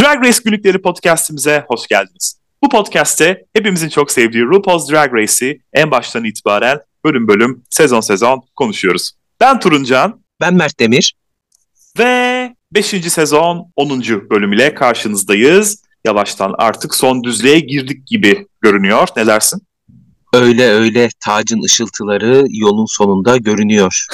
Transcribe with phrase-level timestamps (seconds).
[0.00, 2.40] Drag Race Günlükleri podcastimize hoş geldiniz.
[2.64, 8.42] Bu podcast'te hepimizin çok sevdiği RuPaul's Drag Race'i en baştan itibaren bölüm bölüm, sezon sezon
[8.56, 9.12] konuşuyoruz.
[9.40, 10.22] Ben Turuncan.
[10.40, 11.14] Ben Mert Demir.
[11.98, 12.86] Ve 5.
[12.86, 14.00] sezon 10.
[14.30, 15.82] bölüm ile karşınızdayız.
[16.04, 19.08] Yavaştan artık son düzlüğe girdik gibi görünüyor.
[19.16, 19.62] Ne dersin?
[20.34, 24.06] Öyle öyle tacın ışıltıları yolun sonunda görünüyor.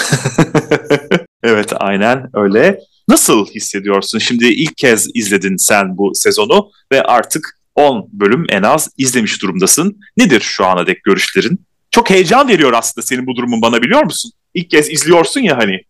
[1.42, 2.80] evet aynen öyle.
[3.08, 4.18] Nasıl hissediyorsun?
[4.18, 10.00] Şimdi ilk kez izledin sen bu sezonu ve artık 10 bölüm en az izlemiş durumdasın.
[10.16, 11.60] Nedir şu ana dek görüşlerin?
[11.90, 14.32] Çok heyecan veriyor aslında senin bu durumun bana biliyor musun?
[14.54, 15.80] İlk kez izliyorsun ya hani.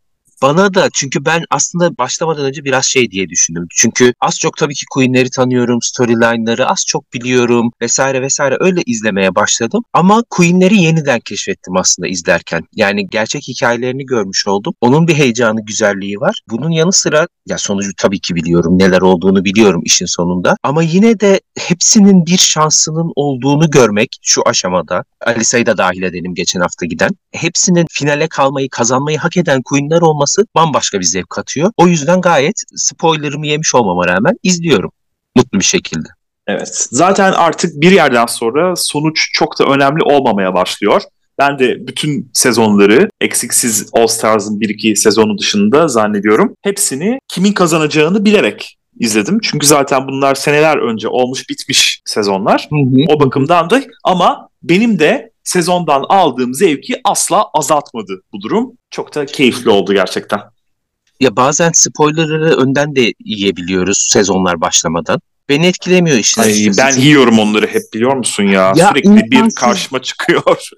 [0.42, 3.66] Bana da çünkü ben aslında başlamadan önce biraz şey diye düşündüm.
[3.70, 9.34] Çünkü az çok tabii ki Queen'leri tanıyorum, storyline'ları az çok biliyorum vesaire vesaire öyle izlemeye
[9.34, 9.82] başladım.
[9.92, 12.62] Ama Queen'leri yeniden keşfettim aslında izlerken.
[12.74, 14.74] Yani gerçek hikayelerini görmüş oldum.
[14.80, 16.40] Onun bir heyecanı, güzelliği var.
[16.50, 20.56] Bunun yanı sıra ya sonucu tabii ki biliyorum, neler olduğunu biliyorum işin sonunda.
[20.62, 26.60] Ama yine de hepsinin bir şansının olduğunu görmek şu aşamada, Alisa'yı da dahil edelim geçen
[26.60, 27.10] hafta giden.
[27.32, 31.72] Hepsinin finale kalmayı, kazanmayı hak eden Queen'ler olması olması bambaşka bir zevk katıyor.
[31.76, 34.90] O yüzden gayet spoilerımı yemiş olmama rağmen izliyorum
[35.36, 36.08] mutlu bir şekilde.
[36.46, 36.88] Evet.
[36.90, 41.02] Zaten artık bir yerden sonra sonuç çok da önemli olmamaya başlıyor.
[41.38, 46.54] Ben de bütün sezonları eksiksiz All Stars'ın 1-2 sezonu dışında zannediyorum.
[46.62, 49.38] Hepsini kimin kazanacağını bilerek izledim.
[49.42, 52.68] Çünkü zaten bunlar seneler önce olmuş bitmiş sezonlar.
[52.70, 53.04] Hı hı.
[53.08, 58.72] O bakımdan da ama benim de sezondan aldığım zevki asla azaltmadı bu durum.
[58.90, 60.40] Çok da keyifli oldu gerçekten.
[61.20, 65.20] Ya bazen spoilerları önden de yiyebiliyoruz sezonlar başlamadan.
[65.48, 66.42] Beni etkilemiyor işte.
[66.42, 68.72] Ay, ben yiyorum onları hep biliyor musun ya?
[68.76, 69.48] ya Sürekli imkansız.
[69.48, 70.42] bir karşıma çıkıyor.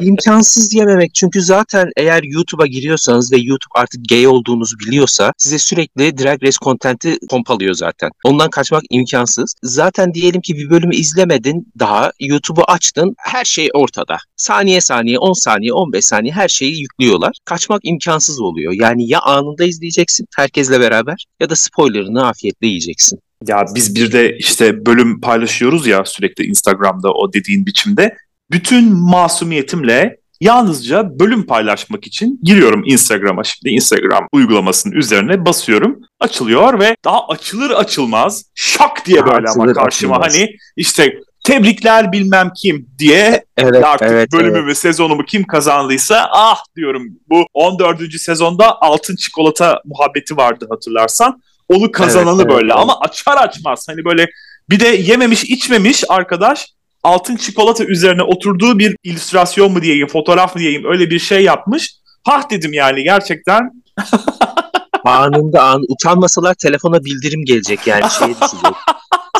[0.00, 1.14] İmkansız yememek.
[1.14, 6.56] Çünkü zaten eğer YouTube'a giriyorsanız ve YouTube artık gay olduğunuzu biliyorsa size sürekli Drag Race
[6.60, 8.10] kontenti pompalıyor zaten.
[8.24, 9.54] Ondan kaçmak imkansız.
[9.62, 14.16] Zaten diyelim ki bir bölümü izlemedin daha YouTube'u açtın her şey ortada.
[14.36, 17.36] Saniye saniye 10 saniye 15 saniye her şeyi yüklüyorlar.
[17.44, 18.72] Kaçmak imkansız oluyor.
[18.72, 23.20] Yani ya anında izleyeceksin herkesle beraber ya da spoilerını afiyetle yiyeceksin.
[23.46, 28.16] Ya biz bir de işte bölüm paylaşıyoruz ya sürekli Instagram'da o dediğin biçimde.
[28.50, 33.44] Bütün masumiyetimle yalnızca bölüm paylaşmak için giriyorum Instagram'a.
[33.44, 36.00] Şimdi Instagram uygulamasının üzerine basıyorum.
[36.20, 40.34] Açılıyor ve daha açılır açılmaz şak diye böyle açılır, ama karşıma açılmaz.
[40.34, 41.14] hani işte
[41.44, 44.78] tebrikler bilmem kim diye evet, artık evet, bölümümü evet.
[44.78, 48.12] sezonumu kim kazandıysa ah diyorum bu 14.
[48.12, 51.42] sezonda altın çikolata muhabbeti vardı hatırlarsan.
[51.70, 52.82] Onu kazananı evet, böyle evet.
[52.82, 54.26] ama açar açmaz hani böyle
[54.70, 56.66] bir de yememiş içmemiş arkadaş
[57.02, 61.94] altın çikolata üzerine oturduğu bir illüstrasyon mu diyeyim, fotoğraf mı diyeyim öyle bir şey yapmış.
[62.24, 63.70] Hah dedim yani gerçekten.
[65.04, 68.74] Anında an utanmasalar telefona bildirim gelecek yani şeye düşecek.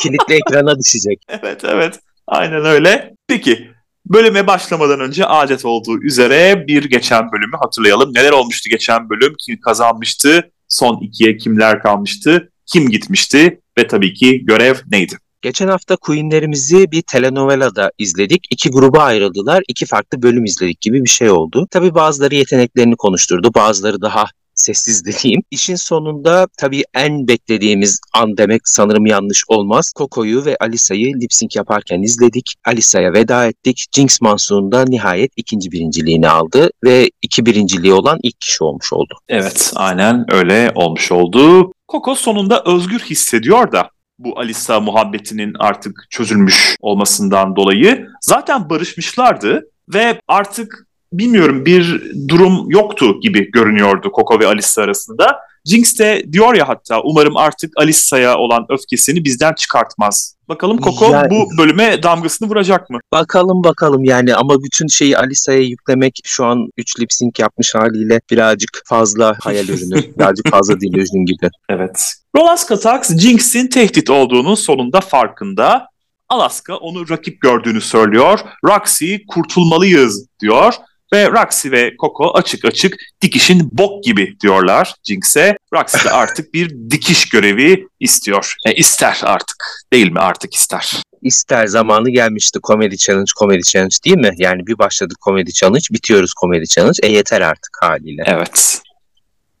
[0.01, 1.21] Kilitli ekrana düşecek.
[1.29, 3.13] Evet evet aynen öyle.
[3.27, 3.71] Peki
[4.05, 8.13] bölüme başlamadan önce adet olduğu üzere bir geçen bölümü hatırlayalım.
[8.13, 9.35] Neler olmuştu geçen bölüm?
[9.45, 10.51] Kim kazanmıştı?
[10.71, 12.51] Son ikiye kimler kalmıştı?
[12.65, 13.61] Kim gitmişti?
[13.77, 15.15] Ve tabii ki görev neydi?
[15.41, 18.47] Geçen hafta Queen'lerimizi bir telenovelada izledik.
[18.51, 19.63] İki gruba ayrıldılar.
[19.67, 21.67] iki farklı bölüm izledik gibi bir şey oldu.
[21.71, 23.53] Tabii bazıları yeteneklerini konuşturdu.
[23.55, 24.25] Bazıları daha
[24.61, 25.41] sessiz dediğim.
[25.51, 29.93] İşin sonunda tabii en beklediğimiz an demek sanırım yanlış olmaz.
[29.97, 32.53] Coco'yu ve Alisa'yı lip sync yaparken izledik.
[32.65, 33.85] Alisa'ya veda ettik.
[33.95, 39.13] Jinx Monsoon da nihayet ikinci birinciliğini aldı ve iki birinciliği olan ilk kişi olmuş oldu.
[39.29, 41.71] Evet aynen öyle olmuş oldu.
[41.91, 43.89] Coco sonunda özgür hissediyor da
[44.19, 49.63] bu Alisa muhabbetinin artık çözülmüş olmasından dolayı zaten barışmışlardı
[49.93, 55.39] ve artık bilmiyorum bir durum yoktu gibi görünüyordu Coco ve Alisa arasında.
[55.65, 60.35] Jinx de diyor ya hatta umarım artık Alisa'ya olan öfkesini bizden çıkartmaz.
[60.49, 62.99] Bakalım Coco yani, bu bölüme damgasını vuracak mı?
[63.13, 68.21] Bakalım bakalım yani ama bütün şeyi Alisa'ya yüklemek şu an 3 lip sync yapmış haliyle
[68.31, 70.15] birazcık fazla hayal ürünü.
[70.17, 71.49] birazcık fazla dil ürünü gibi.
[71.69, 72.13] Evet.
[72.37, 75.87] Rolaska Tax Jinx'in tehdit olduğunun sonunda farkında.
[76.29, 78.39] Alaska onu rakip gördüğünü söylüyor.
[78.65, 80.73] Roxy kurtulmalıyız diyor.
[81.13, 85.57] Ve Roxy ve Coco açık açık dikişin bok gibi diyorlar Jinx'e.
[85.73, 88.55] Roxy de artık bir dikiş görevi istiyor.
[88.65, 91.03] E, ister artık değil mi artık ister.
[91.21, 94.31] İster zamanı gelmişti Comedy Challenge, Comedy Challenge değil mi?
[94.37, 96.99] Yani bir başladık Comedy Challenge, bitiyoruz Comedy Challenge.
[97.03, 98.23] E yeter artık haliyle.
[98.25, 98.81] Evet.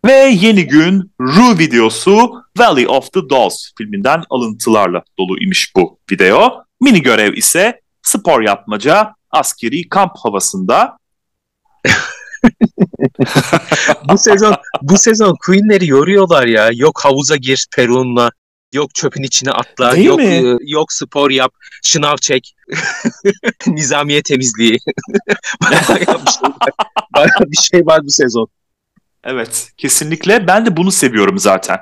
[0.05, 6.63] Ve yeni gün Ru videosu Valley of the Dolls filminden alıntılarla dolu imiş bu video.
[6.81, 10.97] Mini görev ise spor yapmaca, askeri kamp havasında
[14.09, 16.69] bu sezon bu sezon Queen'leri yoruyorlar ya.
[16.73, 18.31] Yok havuza gir Perun'la
[18.73, 20.25] Yok çöpün içine atla, Değil yok mi?
[20.25, 22.55] e, yok spor yap, şınav çek,
[23.67, 24.77] nizamiye temizliği.
[25.61, 26.69] bayağı, bir şey var.
[27.15, 28.47] bayağı bir şey var bu sezon.
[29.23, 30.47] Evet, kesinlikle.
[30.47, 31.77] Ben de bunu seviyorum zaten.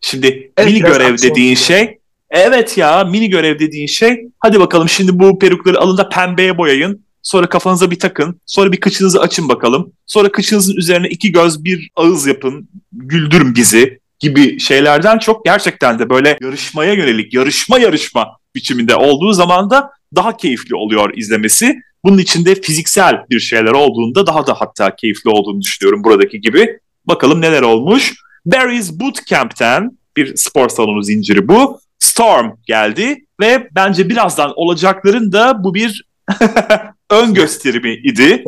[0.00, 1.64] Şimdi Evet, mini görev dediğin gibi.
[1.64, 1.98] şey,
[2.30, 7.04] evet ya mini görev dediğin şey, hadi bakalım şimdi bu perukları alın da pembeye boyayın.
[7.22, 8.40] Sonra kafanıza bir takın.
[8.46, 9.92] Sonra bir kıçınızı açın bakalım.
[10.06, 12.68] Sonra kıçınızın üzerine iki göz bir ağız yapın.
[12.92, 19.70] Güldürün bizi gibi şeylerden çok gerçekten de böyle yarışmaya yönelik, yarışma yarışma biçiminde olduğu zaman
[19.70, 21.78] da daha keyifli oluyor izlemesi.
[22.04, 26.78] Bunun içinde fiziksel bir şeyler olduğunda daha da hatta keyifli olduğunu düşünüyorum buradaki gibi.
[27.04, 28.14] Bakalım neler olmuş.
[28.46, 31.80] Barry's Bootcamp'ten bir spor salonu zinciri bu.
[31.98, 36.04] Storm geldi ve bence birazdan olacakların da bu bir
[37.10, 38.44] ön gösterimi idi.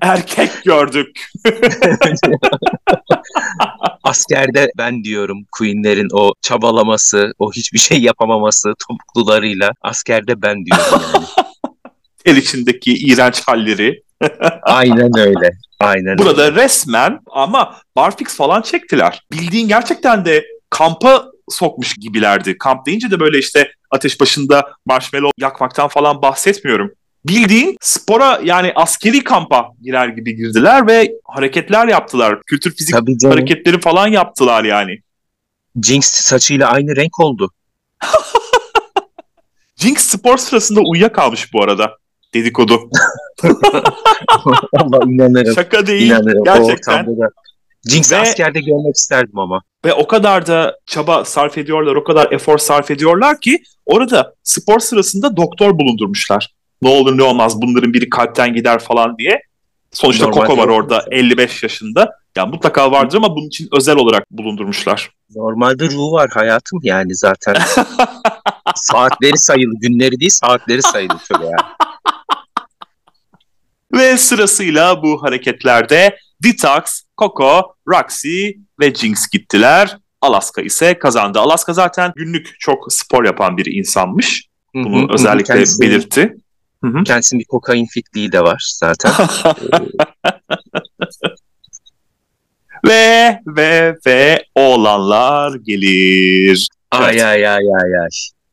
[0.00, 1.30] Erkek gördük.
[4.02, 11.24] Askerde ben diyorum Queen'lerin o çabalaması, o hiçbir şey yapamaması topuklularıyla askerde ben diyorum yani.
[12.24, 14.02] El içindeki iğrenç halleri.
[14.62, 15.50] Aynen öyle.
[15.80, 16.62] Aynen Burada öyle.
[16.64, 19.22] resmen ama barfix falan çektiler.
[19.32, 22.58] Bildiğin gerçekten de kampa sokmuş gibilerdi.
[22.58, 26.92] Kamp deyince de böyle işte ateş başında marshmallow yakmaktan falan bahsetmiyorum.
[27.28, 32.42] Bildiğin spora yani askeri kampa girer gibi girdiler ve hareketler yaptılar.
[32.42, 32.94] Kültür fizik
[33.24, 34.98] hareketleri falan yaptılar yani.
[35.82, 37.50] Jinx saçıyla aynı renk oldu.
[39.76, 41.96] Jinx spor sırasında uyuyakalmış bu arada.
[42.34, 42.90] Dedikodu.
[44.72, 45.54] Allah inanırım.
[45.54, 46.10] Şaka değil.
[46.10, 46.44] inanırım.
[46.44, 47.06] Gerçekten.
[47.88, 49.62] Jinx'i Ve- askerde görmek isterdim ama.
[49.84, 54.78] Ve o kadar da çaba sarf ediyorlar, o kadar efor sarf ediyorlar ki orada spor
[54.78, 56.57] sırasında doktor bulundurmuşlar.
[56.82, 59.42] Ne olur ne olmaz bunların biri kalpten gider falan diye.
[59.92, 62.10] Sonuçta Normalde Coco var orada 55 yaşında.
[62.36, 65.10] Ya mutlaka vardır ama bunun için özel olarak bulundurmuşlar.
[65.36, 67.56] Normalde ruhu var hayatım yani zaten.
[68.74, 69.74] saatleri sayılı.
[69.80, 71.90] Günleri değil saatleri sayılı tabii yani.
[73.92, 78.48] Ve sırasıyla bu hareketlerde Detox, Coco, Roxy
[78.80, 79.98] ve Jinx gittiler.
[80.20, 81.40] Alaska ise kazandı.
[81.40, 84.48] Alaska zaten günlük çok spor yapan bir insanmış.
[84.74, 85.14] Bunu hı hı.
[85.14, 86.36] özellikle Kendisi- belirtti.
[86.84, 87.04] Hı hı.
[87.04, 89.12] Kendisinin bir kokain fitliği de var zaten.
[92.86, 96.68] Ve ve ve oğlanlar gelir.
[96.90, 98.08] ay ay ay ay ay.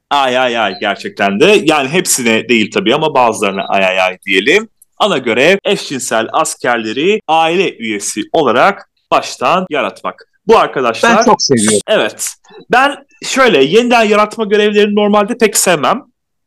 [0.10, 1.62] Ay ay ay gerçekten de.
[1.64, 4.70] Yani hepsine değil tabii ama bazılarına ay ay ay diyelim.
[4.98, 10.28] Ana görev eşcinsel askerleri aile üyesi olarak baştan yaratmak.
[10.48, 11.80] Bu arkadaşlar Ben çok seviyorum.
[11.88, 12.30] Evet.
[12.72, 16.02] Ben şöyle yeniden yaratma görevlerini normalde pek sevmem.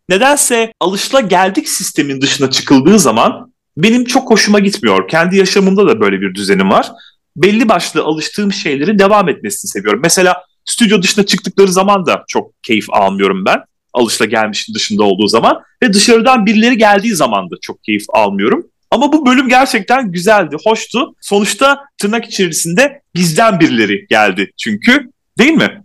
[0.08, 5.08] Nedense alışla geldik sistemin dışına çıkıldığı zaman benim çok hoşuma gitmiyor.
[5.08, 6.88] Kendi yaşamımda da böyle bir düzenim var.
[7.36, 10.00] Belli başlı alıştığım şeylerin devam etmesini seviyorum.
[10.02, 13.58] Mesela stüdyo dışına çıktıkları zaman da çok keyif almıyorum ben.
[13.94, 15.62] Alışla gelmişin dışında olduğu zaman.
[15.82, 18.66] Ve dışarıdan birileri geldiği zaman da çok keyif almıyorum.
[18.90, 21.14] Ama bu bölüm gerçekten güzeldi, hoştu.
[21.20, 25.10] Sonuçta tırnak içerisinde bizden birileri geldi çünkü.
[25.38, 25.82] Değil mi?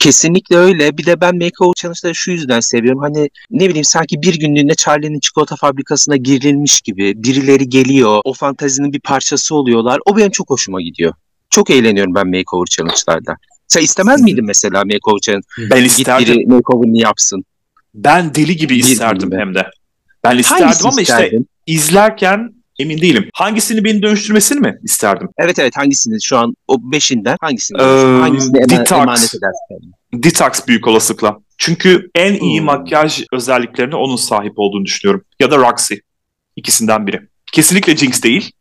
[0.00, 0.98] Kesinlikle öyle.
[0.98, 3.00] Bir de ben Makeover Challenge'ları şu yüzden seviyorum.
[3.00, 8.20] Hani ne bileyim sanki bir günlüğüne Charlie'nin çikolata fabrikasına girilmiş gibi birileri geliyor.
[8.24, 10.00] O fantazinin bir parçası oluyorlar.
[10.06, 11.12] O benim çok hoşuma gidiyor.
[11.50, 13.36] Çok eğleniyorum ben Makeover Challenge'larda.
[13.68, 15.46] Sen istemez miydin mesela Makeover Challenge?
[15.70, 16.34] Ben Git isterdim.
[16.36, 17.44] biri makeover'ını yapsın.
[17.94, 19.66] Ben deli gibi isterdim hem de.
[20.24, 21.48] Ben isterdim Hangisi ama işte isterdin?
[21.66, 23.30] izlerken emin değilim.
[23.34, 25.28] Hangisini beni dönüştürmesini mi isterdim?
[25.38, 27.78] Evet evet hangisini şu an o beşinden hangisini?
[27.82, 27.84] Ee,
[28.20, 28.92] hangisini ema- Detox.
[28.98, 29.92] emanet edersin?
[30.14, 31.38] Detox büyük olasılıkla.
[31.58, 32.66] Çünkü en iyi Hmm.
[32.66, 35.24] makyaj özelliklerine onun sahip olduğunu düşünüyorum.
[35.40, 35.94] Ya da Roxy.
[36.56, 37.20] İkisinden biri.
[37.52, 38.52] Kesinlikle Jinx değil.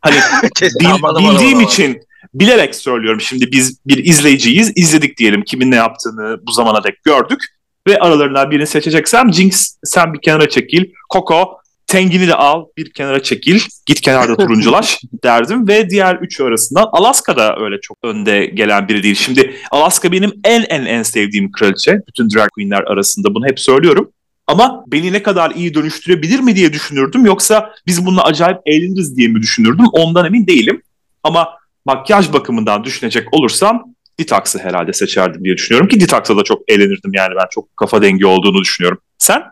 [0.00, 0.14] Hani
[0.80, 1.66] bil- Aman, bildiğim aman.
[1.68, 2.00] için
[2.34, 3.20] bilerek söylüyorum.
[3.20, 4.72] Şimdi biz bir izleyiciyiz.
[4.76, 7.40] İzledik diyelim kimin ne yaptığını bu zamana dek gördük.
[7.88, 10.84] Ve aralarından birini seçeceksem Jinx sen bir kenara çekil.
[11.12, 11.59] Coco
[11.90, 13.60] Tengini de al bir kenara çekil.
[13.86, 15.68] Git kenarda turunculaş derdim.
[15.68, 19.14] Ve diğer üçü arasından Alaska da öyle çok önde gelen biri değil.
[19.14, 22.00] Şimdi Alaska benim en en en sevdiğim kraliçe.
[22.08, 24.12] Bütün drag queenler arasında bunu hep söylüyorum.
[24.46, 27.26] Ama beni ne kadar iyi dönüştürebilir mi diye düşünürdüm.
[27.26, 29.86] Yoksa biz bununla acayip eğleniriz diye mi düşünürdüm?
[29.92, 30.82] Ondan emin değilim.
[31.22, 31.48] Ama
[31.84, 33.84] makyaj bakımından düşünecek olursam
[34.20, 38.26] Detox'ı herhalde seçerdim diye düşünüyorum ki Detox'a da çok eğlenirdim yani ben çok kafa dengi
[38.26, 38.98] olduğunu düşünüyorum.
[39.18, 39.42] Sen?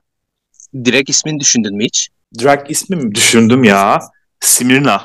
[0.84, 2.08] Direkt ismini düşündün mü hiç?
[2.34, 4.00] Drag ismi mi düşündüm ya?
[4.40, 5.04] Simirna.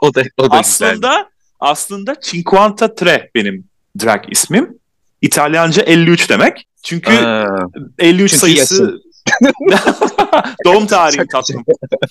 [0.00, 3.64] o da o da aslında aslında Cinquantatré benim
[4.04, 4.78] drag ismim.
[5.22, 6.66] İtalyanca 53 demek.
[6.82, 7.66] Çünkü Aa,
[7.98, 9.00] 53 çünkü sayısı
[10.64, 11.64] doğum tarihim Şaka tatlım.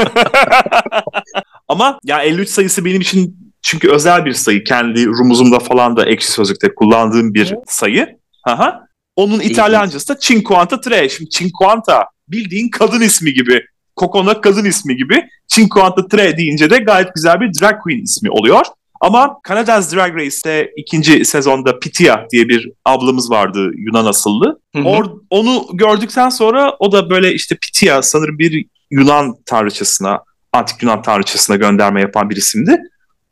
[1.69, 4.65] Ama ya 53 sayısı benim için çünkü özel bir sayı.
[4.65, 8.19] Kendi rumuzumda falan da ekşi sözlükte kullandığım bir sayı.
[8.45, 8.87] Aha.
[9.17, 11.09] Onun İtalyancası da Cinquantatré.
[11.09, 13.61] Şimdi Cinquanta bildiğin kadın ismi gibi.
[13.97, 15.29] Coco'na kadın ismi gibi.
[15.49, 18.67] Cinquantatré deyince de gayet güzel bir drag queen ismi oluyor.
[19.01, 24.61] Ama Canada's Drag Race'te ikinci sezonda Pitia diye bir ablamız vardı Yunan asıllı.
[24.85, 30.21] Or, onu gördükten sonra o da böyle işte Pitia sanırım bir Yunan tanrıçasına,
[30.53, 32.79] antik Yunan tanrıçasına gönderme yapan bir isimdi.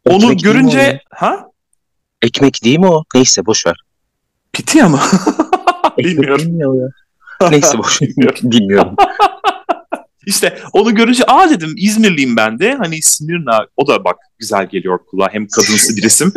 [0.05, 1.47] Onu Ekmek görünce ha?
[2.23, 3.05] Ekmek değil mi o?
[3.15, 3.77] Neyse boş ver.
[4.53, 5.01] Pitia mı?
[5.99, 6.91] Ekmek Bilmiyorum.
[7.41, 7.51] ya?
[7.51, 8.01] Neyse boş.
[8.01, 8.39] Bilmiyorum.
[8.51, 8.97] Bilmiyorum.
[10.27, 12.75] İşte onu görünce aa dedim İzmirliyim ben de.
[12.75, 15.29] Hani Simirna o da bak güzel geliyor kulağa.
[15.33, 16.33] Hem kadınsı bir isim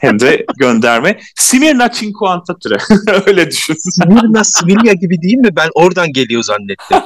[0.00, 1.20] hem de gönderme.
[1.36, 2.78] Simirna Cinquantatré.
[3.26, 3.74] Öyle düşün.
[3.78, 5.56] Smirna Smirya gibi değil mi?
[5.56, 6.98] Ben oradan geliyor zannettim.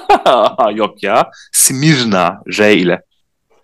[0.78, 1.30] Yok ya.
[1.52, 3.02] Simirna R ile.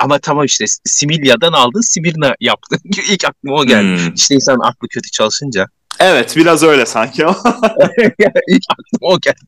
[0.05, 2.79] Ama tamam işte Similya'dan aldın Simirna yaptın.
[3.11, 4.05] İlk aklıma o geldi.
[4.05, 4.15] Hmm.
[4.15, 5.67] İşte insan aklı kötü çalışınca.
[6.01, 7.23] Evet biraz öyle sanki.
[8.49, 9.45] İlk aklıma o geldi.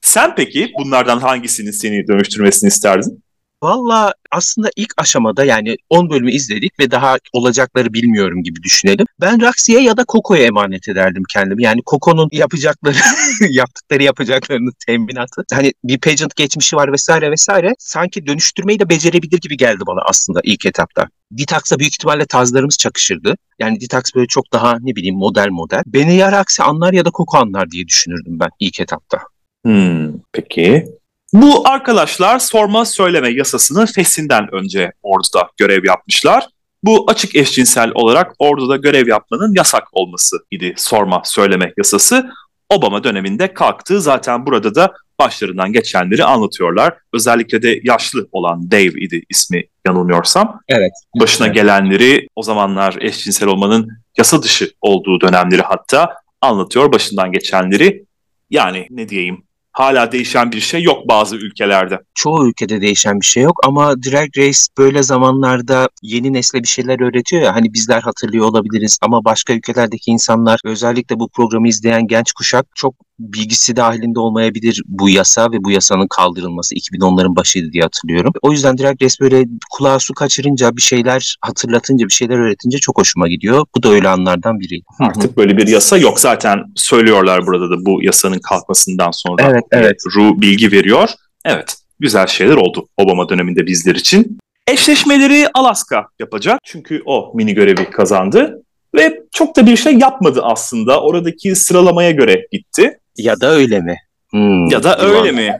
[0.00, 3.23] Sen peki bunlardan hangisinin seni dönüştürmesini isterdin?
[3.64, 9.06] Valla aslında ilk aşamada yani 10 bölümü izledik ve daha olacakları bilmiyorum gibi düşünelim.
[9.20, 11.62] Ben Raxi'ye ya da Coco'ya emanet ederdim kendimi.
[11.62, 12.96] Yani Coco'nun yapacakları,
[13.50, 15.42] yaptıkları yapacaklarını teminatı.
[15.52, 17.72] Hani bir pageant geçmişi var vesaire vesaire.
[17.78, 21.08] Sanki dönüştürmeyi de becerebilir gibi geldi bana aslında ilk etapta.
[21.30, 23.36] Detox'la büyük ihtimalle tazlarımız çakışırdı.
[23.58, 25.82] Yani Detox böyle çok daha ne bileyim model model.
[25.86, 29.18] Beni ya Raxi anlar ya da Coco anlar diye düşünürdüm ben ilk etapta.
[29.64, 30.86] Hmm, peki.
[31.34, 36.46] Bu arkadaşlar sorma söyleme yasasını fesinden önce orduda görev yapmışlar.
[36.84, 42.30] Bu açık eşcinsel olarak orduda görev yapmanın yasak olması idi sorma söyleme yasası.
[42.70, 44.00] Obama döneminde kalktı.
[44.00, 46.94] Zaten burada da başlarından geçenleri anlatıyorlar.
[47.12, 50.60] Özellikle de yaşlı olan Dave idi ismi yanılmıyorsam.
[50.68, 50.92] Evet.
[51.20, 51.56] Başına Evet.
[51.56, 53.88] gelenleri o zamanlar eşcinsel olmanın
[54.18, 58.04] yasa dışı olduğu dönemleri hatta anlatıyor başından geçenleri.
[58.50, 61.98] Yani ne diyeyim hala değişen bir şey yok bazı ülkelerde.
[62.14, 67.00] çoğu ülkede değişen bir şey yok ama Drag Race böyle zamanlarda yeni nesle bir şeyler
[67.00, 72.32] öğretiyor ya hani bizler hatırlıyor olabiliriz ama başka ülkelerdeki insanlar özellikle bu programı izleyen genç
[72.32, 78.32] kuşak çok bilgisi dahilinde olmayabilir bu yasa ve bu yasanın kaldırılması 2010'ların başıydı diye hatırlıyorum.
[78.42, 82.98] O yüzden Drag Race böyle kulağa su kaçırınca bir şeyler hatırlatınca bir şeyler öğretince çok
[82.98, 83.66] hoşuma gidiyor.
[83.76, 84.80] Bu da öyle anlardan biri.
[85.00, 89.42] Artık böyle bir yasa yok zaten söylüyorlar burada da bu yasanın kalkmasından sonra.
[89.42, 89.96] Evet, evet.
[90.16, 91.08] Ru bilgi veriyor.
[91.44, 94.38] Evet güzel şeyler oldu Obama döneminde bizler için.
[94.68, 98.62] Eşleşmeleri Alaska yapacak çünkü o mini görevi kazandı.
[98.94, 101.00] Ve çok da bir şey yapmadı aslında.
[101.00, 102.98] Oradaki sıralamaya göre gitti.
[103.16, 103.96] Ya da öyle mi?
[104.30, 105.58] Hmm, Ya da öyle mi?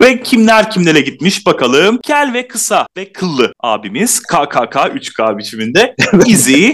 [0.00, 1.98] ve kimler kimlere gitmiş bakalım.
[2.02, 5.94] Kel ve kısa ve kıllı abimiz KKK 3K biçiminde.
[6.26, 6.70] Izzy.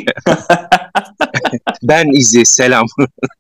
[1.83, 2.87] Ben izi selam.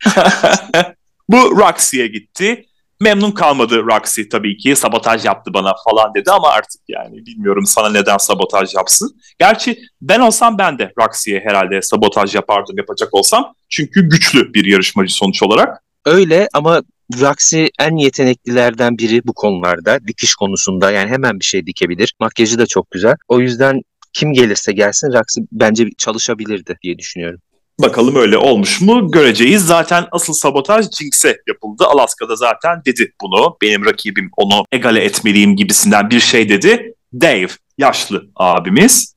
[1.28, 2.66] Bu Roxy'ye gitti.
[3.00, 4.76] Memnun kalmadı Roxy tabii ki.
[4.76, 9.20] Sabotaj yaptı bana falan dedi ama artık yani bilmiyorum sana neden sabotaj yapsın.
[9.38, 13.54] Gerçi ben olsam ben de Roxy'ye herhalde sabotaj yapardım yapacak olsam.
[13.68, 15.82] Çünkü güçlü bir yarışmacı sonuç olarak.
[16.04, 16.82] Öyle ama
[17.20, 19.98] Roxy en yeteneklilerden biri bu konularda.
[20.06, 22.14] Dikiş konusunda yani hemen bir şey dikebilir.
[22.20, 23.14] Makyajı da çok güzel.
[23.28, 27.40] O yüzden kim gelirse gelsin Roxy bence çalışabilirdi diye düşünüyorum.
[27.82, 29.66] Bakalım öyle olmuş mu göreceğiz.
[29.66, 31.84] Zaten asıl sabotaj Jinx'e yapıldı.
[31.86, 33.56] Alaska'da zaten dedi bunu.
[33.62, 36.94] Benim rakibim onu egale etmeliyim gibisinden bir şey dedi.
[37.14, 39.14] Dave, yaşlı abimiz.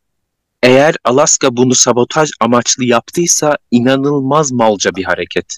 [0.63, 5.57] Eğer Alaska bunu sabotaj amaçlı yaptıysa inanılmaz malca bir hareket.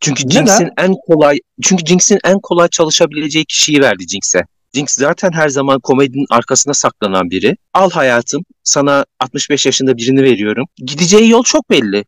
[0.00, 0.30] Çünkü?
[0.30, 4.44] Jinx'in en kolay çünkü Jinx'in en kolay çalışabileceği kişiyi verdi Jinx'e.
[4.74, 7.56] Jinx zaten her zaman komedinin arkasına saklanan biri.
[7.74, 10.66] Al hayatım, sana 65 yaşında birini veriyorum.
[10.76, 12.04] Gideceği yol çok belli.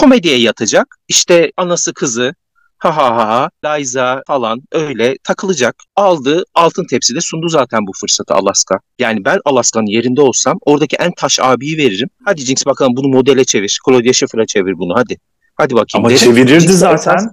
[0.00, 0.96] Komediye yatacak.
[1.08, 2.34] İşte anası kızı,
[2.78, 3.28] ha ha ha
[3.64, 5.76] ha, Liza falan öyle takılacak.
[5.96, 8.80] Aldı, altın tepside sundu zaten bu fırsatı Alaska.
[8.98, 12.08] Yani ben Alaska'nın yerinde olsam oradaki en taş abiyi veririm.
[12.24, 13.78] Hadi Jinx bakalım bunu modele çevir.
[13.86, 15.18] Claudia Schiffer'a çevir bunu hadi.
[15.54, 16.04] Hadi bakayım.
[16.06, 16.18] Ama derim.
[16.18, 17.14] çevirirdi Jinx'e zaten.
[17.16, 17.32] esas-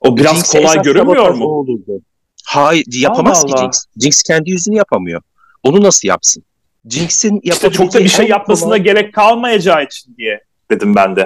[0.00, 1.44] o biraz Jinx'e kolay görünmüyor mu?
[1.44, 2.00] olurdu.
[2.44, 3.60] Hayır yapamaz Allah ki.
[3.62, 3.84] Jinx.
[4.00, 5.20] Jinx kendi yüzünü yapamıyor.
[5.62, 6.42] Onu nasıl yapsın?
[6.88, 11.24] Jinx'in İşte çok da bir şey yapmasına kolay- gerek kalmayacağı için diye dedim ben de.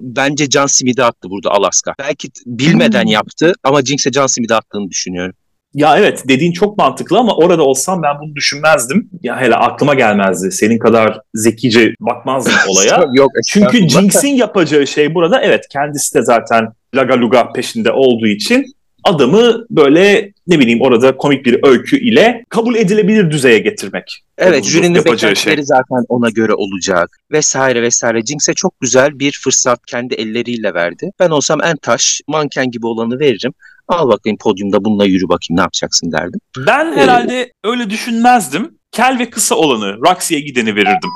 [0.00, 1.94] Bence Can Smith'i attı burada Alaska.
[1.98, 3.10] Belki bilmeden Hmm.
[3.12, 5.34] yaptı ama Jinx'e Can Smith'i attığını düşünüyorum.
[5.74, 9.10] Ya evet dediğin çok mantıklı ama orada olsam ben bunu düşünmezdim.
[9.22, 10.52] Ya hele aklıma gelmezdi.
[10.52, 13.04] Senin kadar zekice bakmazdım olaya.
[13.12, 13.88] Yok Çünkü.
[13.88, 18.64] Jinx'in yapacağı şey burada evet kendisi de zaten Laga Luga peşinde olduğu için
[19.04, 24.22] adamı böyle ne bileyim orada komik bir öykü ile kabul edilebilir düzeye getirmek.
[24.38, 25.64] Evet jürinin beklentileri şey.
[25.64, 28.22] zaten ona göre olacak vesaire vesaire.
[28.22, 31.10] Jinx'e çok güzel bir fırsat kendi elleriyle verdi.
[31.20, 33.52] Ben olsam en taş manken gibi olanı veririm.
[33.88, 36.40] Al bakayım podyumda bununla yürü bakayım ne yapacaksın derdim.
[36.66, 38.70] Ben herhalde ee, öyle düşünmezdim.
[38.92, 41.10] Kel ve kısa olanı Roxy'ye gideni verirdim.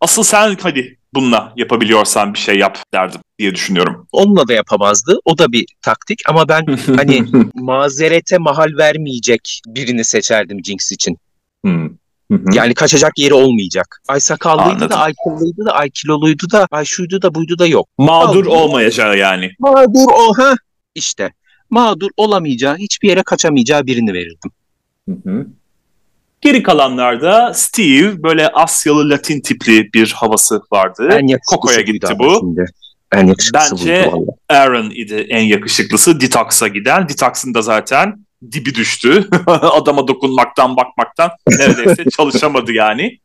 [0.00, 4.06] Asıl sen hadi bununla yapabiliyorsan bir şey yap derdim diye düşünüyorum.
[4.12, 5.18] Onunla da yapamazdı.
[5.24, 7.24] O da bir taktik ama ben hani
[7.54, 11.18] mazerete mahal vermeyecek birini seçerdim Jinx için.
[11.64, 11.90] Hmm.
[12.52, 14.00] Yani kaçacak yeri olmayacak.
[14.08, 14.90] Ay sakallıydı Anladım.
[14.90, 17.88] da, ay kıllıydı da, ay kiloluydu da, ay şuydu da buydu da yok.
[17.98, 19.50] Mağdur Al, olmayacağı yani.
[19.58, 20.54] Mağdur o ha.
[20.94, 21.32] İşte
[21.70, 24.50] mağdur olamayacağı, hiçbir yere kaçamayacağı birini verirdim.
[25.08, 25.46] Hı hı.
[26.44, 31.20] Geri kalanlarda Steve böyle Asyalı Latin tipli bir havası vardı.
[31.46, 32.56] Koko'ya gitti bu.
[33.12, 34.10] En Bence
[34.48, 36.20] Aaron idi en yakışıklısı.
[36.20, 37.08] Detox'a giden.
[37.08, 38.14] Detox'ın da zaten
[38.52, 39.28] dibi düştü.
[39.46, 43.18] Adama dokunmaktan bakmaktan neredeyse çalışamadı yani.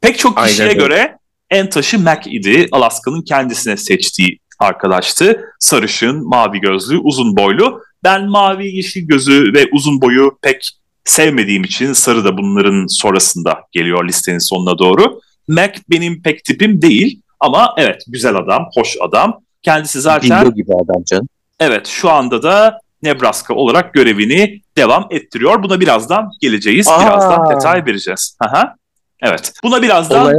[0.00, 0.78] Pek çok kişiye Aynen.
[0.78, 1.18] göre
[1.50, 2.68] en taşı Mac idi.
[2.72, 5.44] Alaska'nın kendisine seçtiği arkadaştı.
[5.58, 7.82] Sarışın, mavi gözlü, uzun boylu.
[8.04, 14.08] Ben mavi, yeşil gözü ve uzun boyu pek sevmediğim için sarı da bunların sonrasında geliyor
[14.08, 15.20] listenin sonuna doğru.
[15.48, 19.40] Mac benim pek tipim değil ama evet güzel adam, hoş adam.
[19.62, 20.42] Kendisi zaten...
[20.42, 21.28] Billo gibi adam canım.
[21.60, 25.62] Evet şu anda da Nebraska olarak görevini devam ettiriyor.
[25.62, 26.88] Buna birazdan geleceğiz.
[26.88, 27.00] Aa.
[27.00, 28.36] Birazdan detay vereceğiz.
[28.40, 28.74] Aha.
[29.22, 29.52] Evet.
[29.64, 30.34] Buna birazdan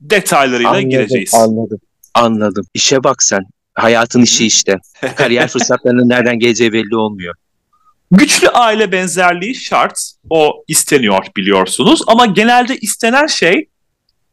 [0.00, 1.34] detaylarıyla anladım, geleceğiz.
[1.34, 1.78] Anladım.
[2.14, 2.66] Anladım.
[2.74, 3.46] İşe bak sen.
[3.74, 4.78] Hayatın işi işte.
[5.16, 7.34] Kariyer fırsatlarının nereden geleceği belli olmuyor.
[8.12, 10.12] Güçlü aile benzerliği şart.
[10.30, 12.02] O isteniyor biliyorsunuz.
[12.06, 13.68] Ama genelde istenen şey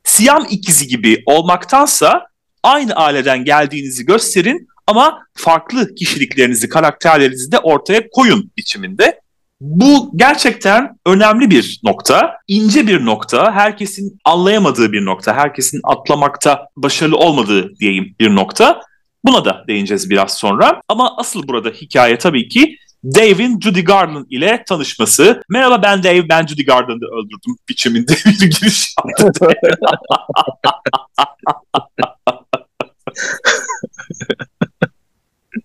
[0.03, 2.27] Siyam ikizi gibi olmaktansa
[2.63, 9.19] aynı aileden geldiğinizi gösterin ama farklı kişiliklerinizi, karakterlerinizi de ortaya koyun biçiminde.
[9.61, 17.17] Bu gerçekten önemli bir nokta, ince bir nokta, herkesin anlayamadığı bir nokta, herkesin atlamakta başarılı
[17.17, 18.81] olmadığı diyeyim bir nokta.
[19.23, 20.81] Buna da değineceğiz biraz sonra.
[20.87, 25.41] Ama asıl burada hikaye tabii ki Dave'in Judy Garland ile tanışması.
[25.49, 29.47] Merhaba ben Dave, ben Judy Garland'ı öldürdüm biçiminde bir giriş yaptı.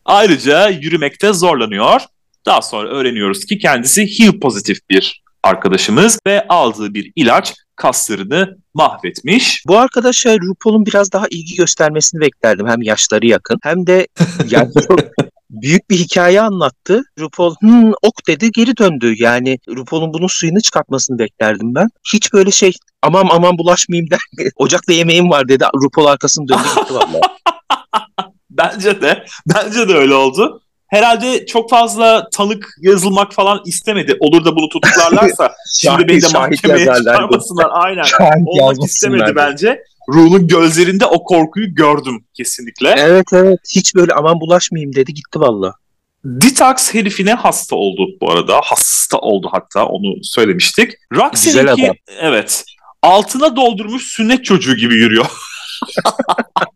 [0.05, 2.01] Ayrıca yürümekte zorlanıyor.
[2.47, 9.63] Daha sonra öğreniyoruz ki kendisi HIV pozitif bir arkadaşımız ve aldığı bir ilaç kaslarını mahvetmiş.
[9.69, 12.69] Bu arkadaşa RuPaul'un biraz daha ilgi göstermesini beklerdim.
[12.69, 14.07] Hem yaşları yakın hem de
[14.51, 15.01] yani çok
[15.63, 17.03] büyük bir hikaye anlattı.
[17.19, 19.15] RuPaul hmm, ok dedi geri döndü.
[19.19, 21.89] Yani RuPaul'un bunun suyunu çıkartmasını beklerdim ben.
[22.15, 24.21] Hiç böyle şey aman aman bulaşmayayım der.
[24.57, 25.65] Ocakta yemeğim var dedi.
[25.75, 27.21] RuPaul arkasını döndü gitti valla.
[28.51, 29.25] bence de.
[29.55, 30.64] Bence de öyle oldu.
[30.89, 34.17] Herhalde çok fazla tanık yazılmak falan istemedi.
[34.21, 37.69] Olur da bunu tutuklarlarsa şimdi beni de mahkemeye çıkarmasınlar.
[37.73, 38.05] Aynen.
[38.47, 39.83] Olmak istemedi bence.
[40.09, 42.95] Ru'nun gözlerinde o korkuyu gördüm kesinlikle.
[42.99, 43.59] Evet evet.
[43.75, 45.75] Hiç böyle aman bulaşmayayım dedi gitti valla.
[46.25, 48.61] Detox herifine hasta oldu bu arada.
[48.65, 50.93] Hasta oldu hatta onu söylemiştik.
[51.13, 52.65] Roxy'ninki evet
[53.03, 55.27] altına doldurmuş sünnet çocuğu gibi yürüyor.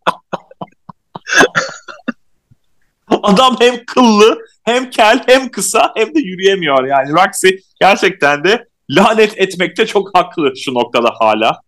[3.22, 7.12] Adam hem kıllı hem kel hem kısa hem de yürüyemiyor yani.
[7.12, 7.48] Roxy
[7.80, 11.60] gerçekten de lanet etmekte çok haklı şu noktada hala.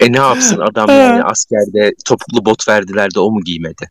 [0.00, 3.90] E ne yapsın adam yani askerde topuklu bot verdiler de o mu giymedi?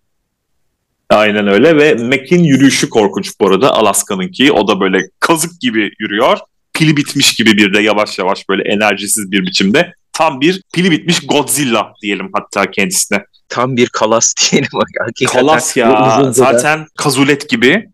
[1.09, 4.51] Aynen öyle ve Mac'in yürüyüşü korkunç bu arada Alaska'nınki.
[4.51, 6.37] O da böyle kazık gibi yürüyor.
[6.73, 9.93] Pili bitmiş gibi bir de yavaş yavaş böyle enerjisiz bir biçimde.
[10.17, 13.23] Tam bir pili bitmiş Godzilla diyelim hatta kendisine.
[13.49, 14.69] Tam bir kalas diyelim.
[14.99, 17.89] Hakikaten kalas ya zaten kazulet gibi.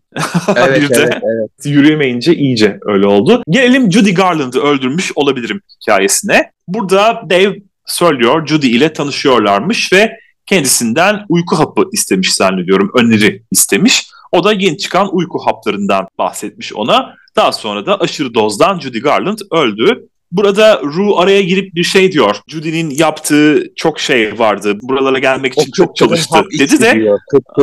[0.56, 1.50] Evet, bir de evet, evet.
[1.64, 3.42] yürüyemeyince iyice öyle oldu.
[3.48, 6.50] Gelelim Judy Garland'ı öldürmüş olabilirim hikayesine.
[6.68, 7.56] Burada Dave
[7.86, 10.12] söylüyor Judy ile tanışıyorlarmış ve
[10.46, 12.90] kendisinden uyku hapı istemiş zannediyorum.
[12.94, 14.06] Öneri istemiş.
[14.32, 17.14] O da yeni çıkan uyku haplarından bahsetmiş ona.
[17.36, 20.08] Daha sonra da aşırı dozdan Judy Garland öldü.
[20.34, 22.36] Burada Ru araya girip bir şey diyor.
[22.48, 24.78] Judy'nin yaptığı çok şey vardı.
[24.82, 27.04] Buralara gelmek için o çok çalıştı dedi de.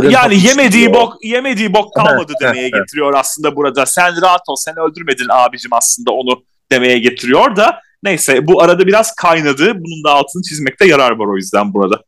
[0.09, 3.85] yani yemediği bok yemediği bok kalmadı demeye getiriyor aslında burada.
[3.85, 9.15] Sen rahat ol sen öldürmedin abicim aslında onu demeye getiriyor da Neyse bu arada biraz
[9.15, 9.73] kaynadı.
[9.75, 12.03] Bunun da altını çizmekte yarar var o yüzden burada.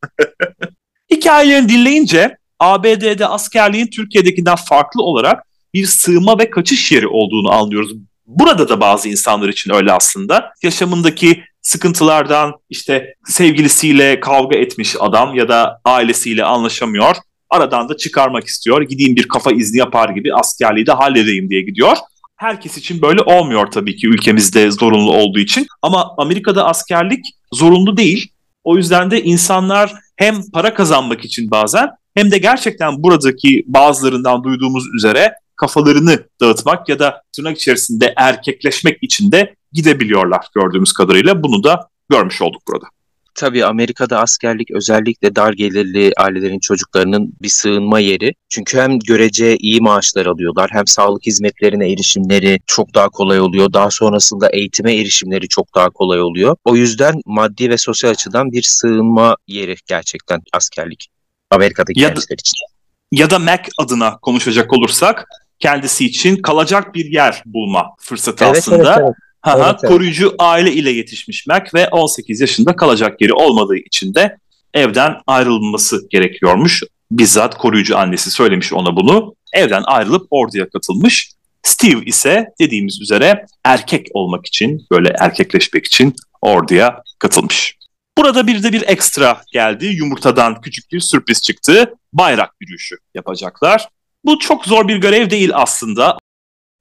[1.12, 7.94] Hikayelerini dinleyince ABD'de askerliğin Türkiye'dekinden farklı olarak bir sığma ve kaçış yeri olduğunu anlıyoruz.
[8.40, 10.52] Burada da bazı insanlar için öyle aslında.
[10.64, 17.16] Yaşamındaki sıkıntılardan işte sevgilisiyle kavga etmiş adam ya da ailesiyle anlaşamıyor.
[17.50, 18.82] aradan da çıkarmak istiyor.
[18.82, 21.98] Gideyim bir kafa izni yapar gibi askerliği de halledeyim diye gidiyor.
[22.36, 25.68] Herkes için böyle olmuyor tabii ki ülkemizde zorunlu olduğu için.
[25.82, 28.32] Ama Amerika'da askerlik zorunlu değil.
[28.64, 34.84] O yüzden de insanlar hem para kazanmak için bazen hem de gerçekten buradaki bazılarından duyduğumuz
[34.96, 41.44] üzere kafalarını dağıtmak ya da tırnak içerisinde erkekleşmek için de gidebiliyorlar gördüğümüz kadarıyla.
[41.44, 42.86] Bunu da görmüş olduk burada.
[43.36, 48.34] Tabii Amerika'da askerlik özellikle dar gelirli ailelerin çocuklarının bir sığınma yeri.
[48.50, 53.74] Çünkü hem görece iyi maaşlar alıyorlar hem sağlık hizmetlerine erişimleri çok daha kolay oluyor.
[53.74, 56.56] Daha sonrasında eğitime erişimleri çok daha kolay oluyor.
[56.66, 61.10] O yüzden maddi ve sosyal açıdan bir sığınma yeri gerçekten askerlik.
[61.52, 62.58] Amerika'daki ya gençler için.
[63.14, 65.28] Ya da Mac adına konuşacak olursak
[65.64, 68.96] kendisi için kalacak bir yer bulma fırsatı evet, aslında.
[68.96, 69.16] Evet, evet.
[69.42, 70.36] Ha, evet, koruyucu evet.
[70.40, 74.38] aile ile yetişmiş Mac ve 18 yaşında kalacak yeri olmadığı için de
[74.74, 76.84] evden ayrılması gerekiyormuş.
[77.12, 79.36] Bizzat koruyucu annesi söylemiş ona bunu.
[79.54, 81.32] Evden ayrılıp orduya katılmış.
[81.64, 87.78] Steve ise dediğimiz üzere erkek olmak için, böyle erkekleşmek için orduya katılmış.
[88.18, 89.86] Burada bir de bir ekstra geldi.
[89.86, 91.94] Yumurtadan küçük bir sürpriz çıktı.
[92.14, 93.88] Bayrak yürüyüşü yapacaklar.
[94.26, 96.18] Bu çok zor bir görev değil aslında.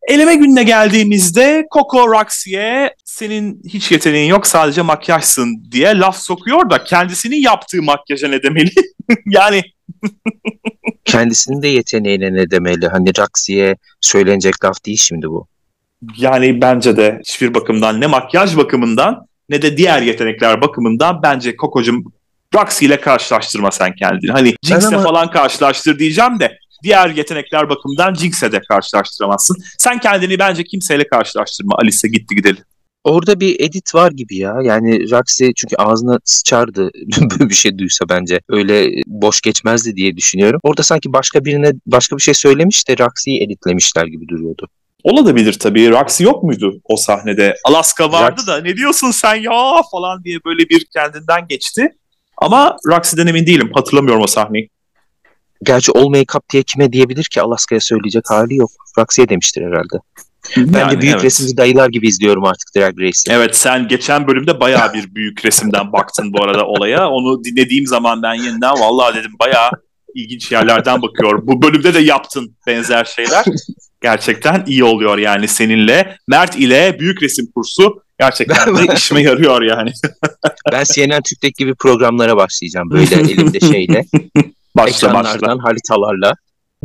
[0.09, 6.85] Eleme gününe geldiğimizde Coco Roxy'e senin hiç yeteneğin yok sadece makyajsın diye laf sokuyor da
[6.85, 8.71] kendisinin yaptığı makyaja ne demeli?
[9.27, 9.63] yani
[11.05, 12.89] kendisinin de yeteneğine ne demeli?
[12.89, 15.47] Hani Roxy'e söylenecek laf değil şimdi bu.
[16.17, 22.05] Yani bence de hiçbir bakımdan ne makyaj bakımından ne de diğer yetenekler bakımından bence Coco'cum
[22.55, 24.31] Roxy ile karşılaştırma sen kendini.
[24.31, 25.03] Hani Jinx'le ama...
[25.03, 29.57] falan karşılaştır diyeceğim de diğer yetenekler bakımından Jinx'e de karşılaştıramazsın.
[29.79, 32.65] Sen kendini bence kimseyle karşılaştırma Alice gitti gidelim.
[33.05, 34.55] Orada bir edit var gibi ya.
[34.63, 36.91] Yani Roxy çünkü ağzına sıçardı
[37.31, 38.41] böyle bir şey duysa bence.
[38.49, 40.61] Öyle boş geçmezdi diye düşünüyorum.
[40.63, 44.69] Orada sanki başka birine başka bir şey söylemiş de Roxy'yi editlemişler gibi duruyordu.
[45.05, 45.91] Olabilir tabii.
[45.91, 47.55] Roxy yok muydu o sahnede?
[47.65, 48.47] Alaska vardı Rox...
[48.47, 51.89] da ne diyorsun sen ya falan diye böyle bir kendinden geçti.
[52.37, 53.71] Ama Roxy'den emin değilim.
[53.75, 54.69] Hatırlamıyorum o sahneyi.
[55.63, 58.71] Gerçi all make-up diye kime diyebilir ki Alaska'ya söyleyecek hali yok.
[58.99, 59.99] Roxy'ye demiştir herhalde.
[60.57, 61.25] Ben yani, de büyük evet.
[61.25, 63.33] resimci dayılar gibi izliyorum artık Drag Race'i.
[63.33, 67.09] Evet sen geçen bölümde bayağı bir büyük resimden baktın bu arada olaya.
[67.09, 69.71] Onu dinlediğim zaman ben yeniden vallahi dedim bayağı
[70.15, 71.47] ilginç yerlerden bakıyor.
[71.47, 73.45] Bu bölümde de yaptın benzer şeyler.
[74.03, 76.17] Gerçekten iyi oluyor yani seninle.
[76.29, 79.93] Mert ile büyük resim kursu gerçekten de işime yarıyor yani.
[80.73, 84.05] ben CNN Türk'teki gibi programlara başlayacağım böyle elimde şeyle.
[84.77, 85.65] Başla, ekranlardan, başla.
[85.65, 86.35] haritalarla.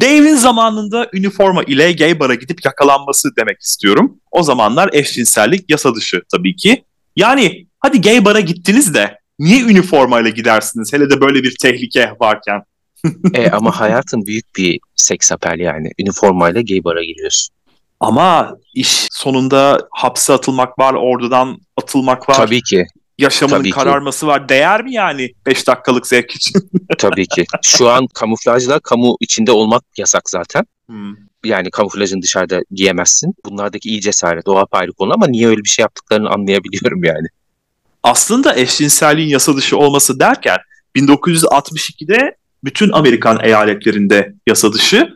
[0.02, 4.20] Dave'in zamanında üniforma ile gay bara gidip yakalanması demek istiyorum.
[4.32, 6.84] O zamanlar eşcinsellik yasa dışı tabii ki.
[7.16, 12.62] Yani hadi gay bara gittiniz de niye üniformayla gidersiniz hele de böyle bir tehlike varken?
[13.34, 15.92] e, ama hayatın büyük bir seks apel yani.
[16.00, 17.56] Üniformayla gay bara giriyorsun.
[18.00, 22.36] Ama iş sonunda hapse atılmak var, ordudan atılmak var.
[22.36, 22.86] Tabii ki
[23.18, 24.28] yaşamının Tabii kararması ki.
[24.28, 24.50] var.
[24.50, 26.70] Değer mi yani 5 dakikalık zevk için?
[26.98, 27.46] Tabii ki.
[27.64, 30.64] Şu an kamuflajla kamu içinde olmak yasak zaten.
[30.88, 31.16] Hmm.
[31.46, 33.34] Yani kamuflajın dışarıda giyemezsin.
[33.46, 37.28] Bunlardaki iyi cesaret o apayrı konu ama niye öyle bir şey yaptıklarını anlayabiliyorum yani.
[38.04, 40.58] Aslında eşcinselliğin yasa dışı olması derken
[40.96, 45.14] 1962'de bütün Amerikan eyaletlerinde yasa dışı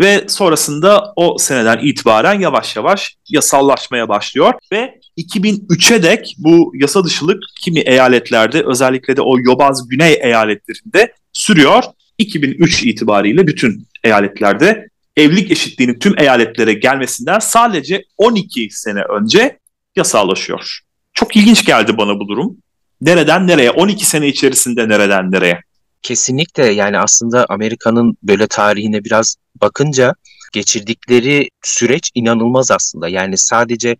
[0.00, 7.42] ve sonrasında o seneden itibaren yavaş yavaş yasallaşmaya başlıyor ve 2003'e dek bu yasa dışılık
[7.60, 11.82] kimi eyaletlerde özellikle de o yobaz güney eyaletlerinde sürüyor.
[12.18, 19.58] 2003 itibariyle bütün eyaletlerde evlilik eşitliğinin tüm eyaletlere gelmesinden sadece 12 sene önce
[19.96, 20.78] yasallaşıyor.
[21.14, 22.56] Çok ilginç geldi bana bu durum.
[23.00, 23.70] Nereden nereye?
[23.70, 25.60] 12 sene içerisinde nereden nereye?
[26.02, 30.14] Kesinlikle yani aslında Amerika'nın böyle tarihine biraz bakınca
[30.52, 33.08] geçirdikleri süreç inanılmaz aslında.
[33.08, 33.96] Yani sadece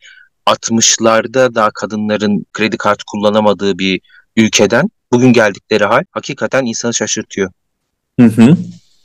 [0.46, 4.00] 60'larda daha kadınların kredi kartı kullanamadığı bir
[4.36, 7.50] ülkeden bugün geldikleri hal hakikaten insanı şaşırtıyor.
[8.20, 8.56] Hı hı.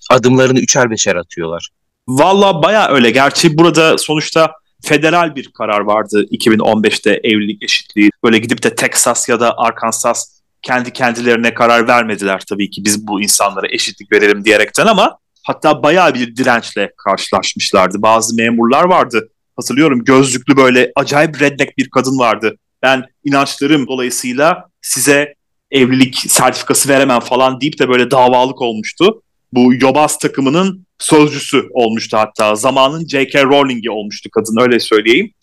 [0.10, 1.69] Adımlarını üçer beşer atıyorlar.
[2.08, 3.12] Valla baya öyle.
[3.12, 4.51] Gerçi burada sonuçta
[4.82, 8.10] federal bir karar vardı 2015'te evlilik eşitliği.
[8.23, 10.32] Böyle gidip de Texas ya da Arkansas
[10.63, 16.13] kendi kendilerine karar vermediler tabii ki biz bu insanlara eşitlik verelim diyerekten ama hatta bayağı
[16.13, 18.02] bir dirençle karşılaşmışlardı.
[18.02, 22.58] Bazı memurlar vardı hatırlıyorum gözlüklü böyle acayip redneck bir kadın vardı.
[22.82, 25.34] Ben inançlarım dolayısıyla size
[25.71, 29.23] evlilik sertifikası veremem falan deyip de böyle davalık olmuştu.
[29.54, 32.56] Bu Yobaz takımının sözcüsü olmuştu hatta.
[32.56, 33.43] Zamanın J.K.
[33.43, 35.34] Rowling'i olmuştu kadın öyle söyleyeyim.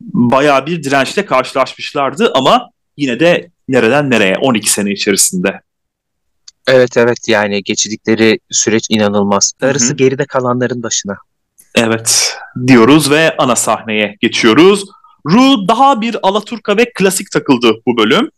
[0.00, 5.60] Bayağı bir dirençle karşılaşmışlardı ama yine de nereden nereye 12 sene içerisinde.
[6.66, 9.52] Evet evet yani geçirdikleri süreç inanılmaz.
[9.60, 9.96] Darısı Hı hı.
[9.96, 11.16] geride kalanların başına.
[11.74, 14.84] Evet diyoruz ve ana sahneye geçiyoruz.
[15.26, 18.30] Ru daha bir alaturka ve klasik takıldı bu bölüm.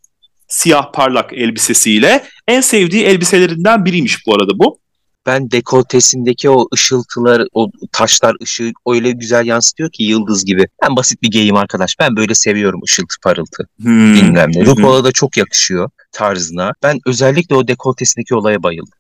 [0.49, 2.25] Siyah parlak elbisesiyle.
[2.49, 4.79] En sevdiği elbiselerinden biriymiş bu arada bu.
[5.27, 10.69] Ben dekoltesindeki o ışıltılar, o taşlar ışığı öyle güzel yansıtıyor ki yıldız gibi.
[10.83, 11.97] Ben basit bir geyim arkadaş.
[12.01, 13.69] Ben böyle seviyorum ışıltı parıltı.
[13.83, 14.15] Hmm.
[14.15, 14.65] Bilmem ne.
[14.65, 16.73] RuPaul'a da çok yakışıyor tarzına.
[16.83, 18.99] Ben özellikle o dekoltesindeki olaya bayıldım.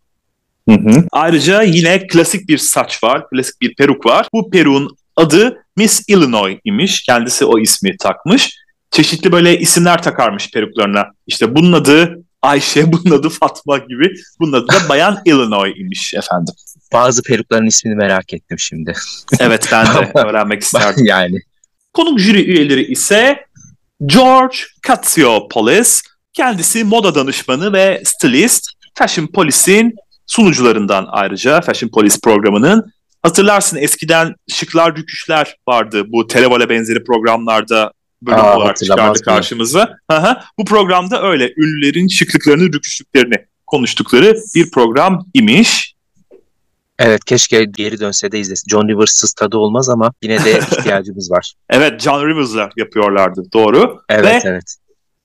[0.68, 1.04] Hı hı.
[1.12, 4.28] Ayrıca yine klasik bir saç var, klasik bir peruk var.
[4.32, 7.02] Bu peruğun adı Miss Illinois imiş.
[7.02, 8.56] Kendisi o ismi takmış.
[8.90, 11.04] Çeşitli böyle isimler takarmış peruklarına.
[11.26, 14.14] İşte bunun adı Ayşe, bunun adı Fatma gibi.
[14.40, 16.54] Bunun adı da Bayan Illinois imiş efendim.
[16.92, 18.92] Bazı perukların ismini merak ettim şimdi.
[19.38, 21.04] Evet ben de öğrenmek isterdim.
[21.04, 21.38] yani
[21.94, 23.46] Konuk jüri üyeleri ise
[24.06, 26.02] George Katsiopoulos.
[26.32, 28.70] Kendisi moda danışmanı ve stylist.
[28.94, 29.94] Fashion Police'in
[30.26, 32.92] sunucularından ayrıca Fashion Police programının.
[33.22, 39.98] Hatırlarsın eskiden şıklar rüküşler vardı bu televole benzeri programlarda bölüm Aa, olarak çıkardı karşımıza.
[40.58, 43.34] Bu programda öyle ünlülerin şıklıklarını, rüküşlüklerini
[43.66, 45.94] konuştukları bir program imiş.
[46.98, 48.70] evet keşke geri dönse de izlesin.
[48.70, 51.54] John Rivers'sız tadı olmaz ama yine de ihtiyacımız var.
[51.70, 54.00] Evet John Rivers'la yapıyorlardı doğru.
[54.08, 54.76] Evet Ve evet.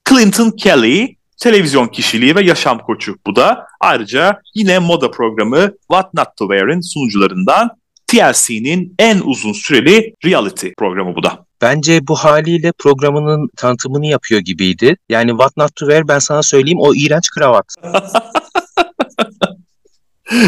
[0.09, 3.65] Clinton Kelly televizyon kişiliği ve yaşam koçu bu da.
[3.79, 7.69] Ayrıca yine moda programı What Not To Wear'in sunucularından
[8.07, 11.45] TLC'nin en uzun süreli reality programı bu da.
[11.61, 14.97] Bence bu haliyle programının tanıtımını yapıyor gibiydi.
[15.09, 17.65] Yani What Not To Wear ben sana söyleyeyim o iğrenç kravat.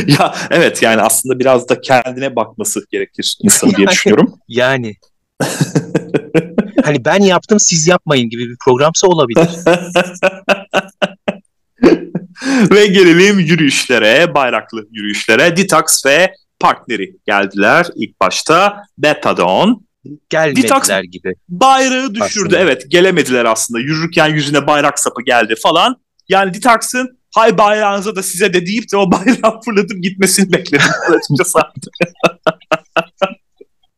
[0.08, 4.34] ya evet yani aslında biraz da kendine bakması gerekir insanın diye düşünüyorum.
[4.48, 4.96] Yani
[6.84, 9.50] hani ben yaptım siz yapmayın gibi bir programsa olabilir.
[12.72, 15.58] ve gelelim yürüyüşlere, bayraklı yürüyüşlere.
[15.58, 18.84] Detox ve partneri geldiler ilk başta.
[18.98, 19.86] Betadon.
[20.30, 21.34] Gelmediler Detox- gibi.
[21.50, 22.46] Bayrağı düşürdü.
[22.46, 22.60] Aslında.
[22.60, 23.80] Evet gelemediler aslında.
[23.80, 25.96] Yürürken yüzüne bayrak sapı geldi falan.
[26.30, 30.88] Yani Detox'ın hay bayrağınıza da size de deyip de o bayrağı fırlatıp gitmesini bekledim
[31.18, 31.60] açıkçası.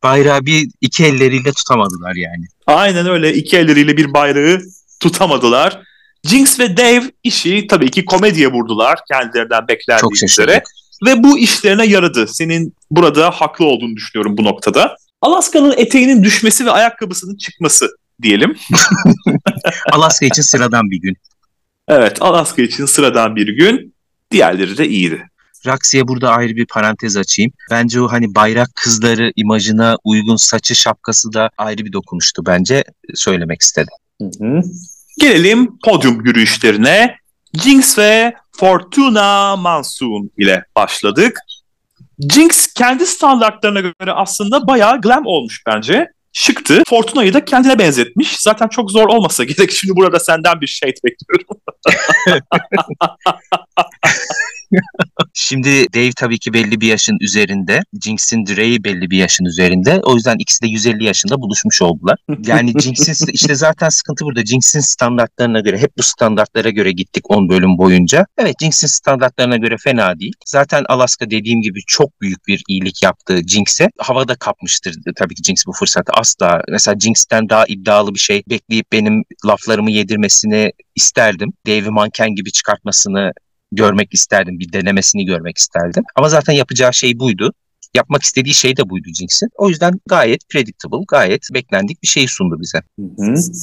[0.03, 2.45] Bayrağı bir iki elleriyle tutamadılar yani.
[2.67, 4.61] Aynen öyle iki elleriyle bir bayrağı
[4.99, 5.81] tutamadılar.
[6.23, 10.63] Jinx ve Dave işi tabii ki komediye vurdular kendilerinden beklendiği üzere.
[11.05, 12.27] Ve bu işlerine yaradı.
[12.27, 14.97] Senin burada haklı olduğunu düşünüyorum bu noktada.
[15.25, 17.87] Alaska'nın eteğinin düşmesi ve ayakkabısının çıkması
[18.21, 18.57] diyelim.
[19.91, 21.17] Alaska için sıradan bir gün.
[21.87, 23.93] Evet Alaska için sıradan bir gün.
[24.31, 25.27] Diğerleri de iyiydi.
[25.65, 27.51] Raksi'ye burada ayrı bir parantez açayım.
[27.71, 32.83] Bence o hani bayrak kızları imajına uygun saçı şapkası da ayrı bir dokunuştu bence
[33.15, 33.93] söylemek istedim.
[35.19, 37.15] Gelelim podyum yürüyüşlerine.
[37.63, 41.39] Jinx ve Fortuna Monsoon ile başladık.
[42.19, 46.07] Jinx kendi standartlarına göre aslında bayağı glam olmuş bence.
[46.33, 46.83] Şıktı.
[46.87, 48.37] Fortuna'yı da kendine benzetmiş.
[48.37, 49.71] Zaten çok zor olmasa gerek.
[49.71, 51.61] Şimdi burada senden bir şey bekliyorum.
[55.33, 57.81] Şimdi Dave tabii ki belli bir yaşın üzerinde.
[58.03, 59.99] Jinx'in Dre'yi belli bir yaşın üzerinde.
[60.03, 62.17] O yüzden ikisi de 150 yaşında buluşmuş oldular.
[62.47, 64.45] Yani Jinx'in işte zaten sıkıntı burada.
[64.45, 68.25] Jinx'in standartlarına göre hep bu standartlara göre gittik 10 bölüm boyunca.
[68.37, 70.33] Evet Jinx'in standartlarına göre fena değil.
[70.45, 73.89] Zaten Alaska dediğim gibi çok büyük bir iyilik yaptı Jinx'e.
[73.97, 76.61] Havada kapmıştır tabii ki Jinx bu fırsatı asla.
[76.69, 81.53] Mesela Jinx'ten daha iddialı bir şey bekleyip benim laflarımı yedirmesini isterdim.
[81.67, 83.31] Dave'i manken gibi çıkartmasını
[83.71, 84.59] görmek isterdim.
[84.59, 86.03] Bir denemesini görmek isterdim.
[86.15, 87.53] Ama zaten yapacağı şey buydu.
[87.95, 89.49] Yapmak istediği şey de buydu Jinx'in.
[89.57, 92.81] O yüzden gayet predictable, gayet beklendik bir şey sundu bize.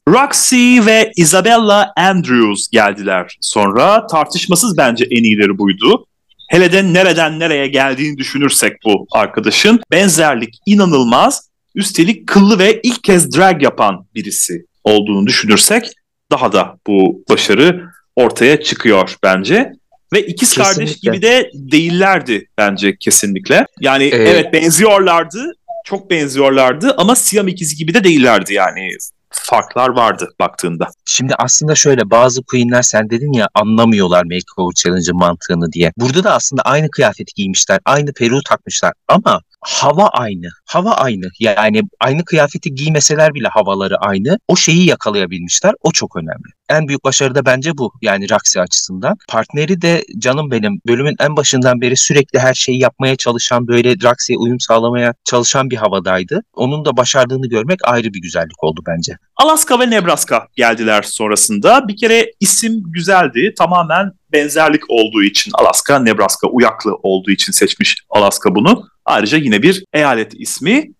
[0.08, 4.06] Roxy ve Isabella Andrews geldiler sonra.
[4.06, 6.06] Tartışmasız bence en iyileri buydu.
[6.50, 9.80] Hele de nereden nereye geldiğini düşünürsek bu arkadaşın.
[9.90, 11.48] Benzerlik inanılmaz.
[11.74, 15.92] Üstelik kıllı ve ilk kez drag yapan birisi olduğunu düşünürsek
[16.30, 17.84] daha da bu başarı
[18.16, 19.72] ortaya çıkıyor bence.
[20.12, 21.10] Ve ikiz kardeş Kesinlikle.
[21.10, 23.66] gibi de değillerdi bence kesinlikle.
[23.80, 25.52] Yani Ee, evet benziyorlardı,
[25.84, 28.88] çok benziyorlardı ama Siam ikizi gibi de değillerdi yani.
[29.30, 30.88] Farklar vardı baktığında.
[31.06, 35.92] Şimdi aslında şöyle bazı queenler sen dedin ya anlamıyorlar makeover challenge'ın mantığını diye.
[35.96, 40.48] Burada da aslında aynı kıyafeti giymişler, aynı peruğu takmışlar ama hava aynı.
[40.66, 41.26] Hava aynı.
[41.40, 44.38] Yani aynı kıyafeti giymeseler bile havaları aynı.
[44.48, 45.74] O şeyi yakalayabilmişler.
[45.80, 46.52] O çok önemli.
[46.68, 47.92] En büyük başarı da bence bu.
[48.02, 49.16] Yani Raksi açısından.
[49.28, 54.38] Partneri de canım benim bölümün en başından beri sürekli her şeyi yapmaya çalışan böyle Raksi'ye
[54.38, 56.42] uyum sağlamaya çalışan bir havadaydı.
[56.54, 59.16] Onun da başardığını görmek ayrı bir güzellik oldu bence.
[59.36, 61.88] Alaska ve Nebraska geldiler sonrasında.
[61.88, 63.54] Bir kere isim güzeldi.
[63.58, 68.88] Tamamen benzerlik olduğu için Alaska, Nebraska uyaklı olduğu için seçmiş Alaska bunu.
[69.04, 70.90] Ayrıca yine bir eyalet ismi.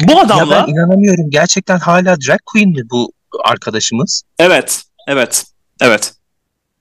[0.00, 0.56] Bu adamla...
[0.56, 1.30] Ya ben inanamıyorum.
[1.30, 3.12] Gerçekten hala drag queen mi bu
[3.44, 4.22] arkadaşımız?
[4.38, 5.44] Evet, evet,
[5.80, 6.12] evet.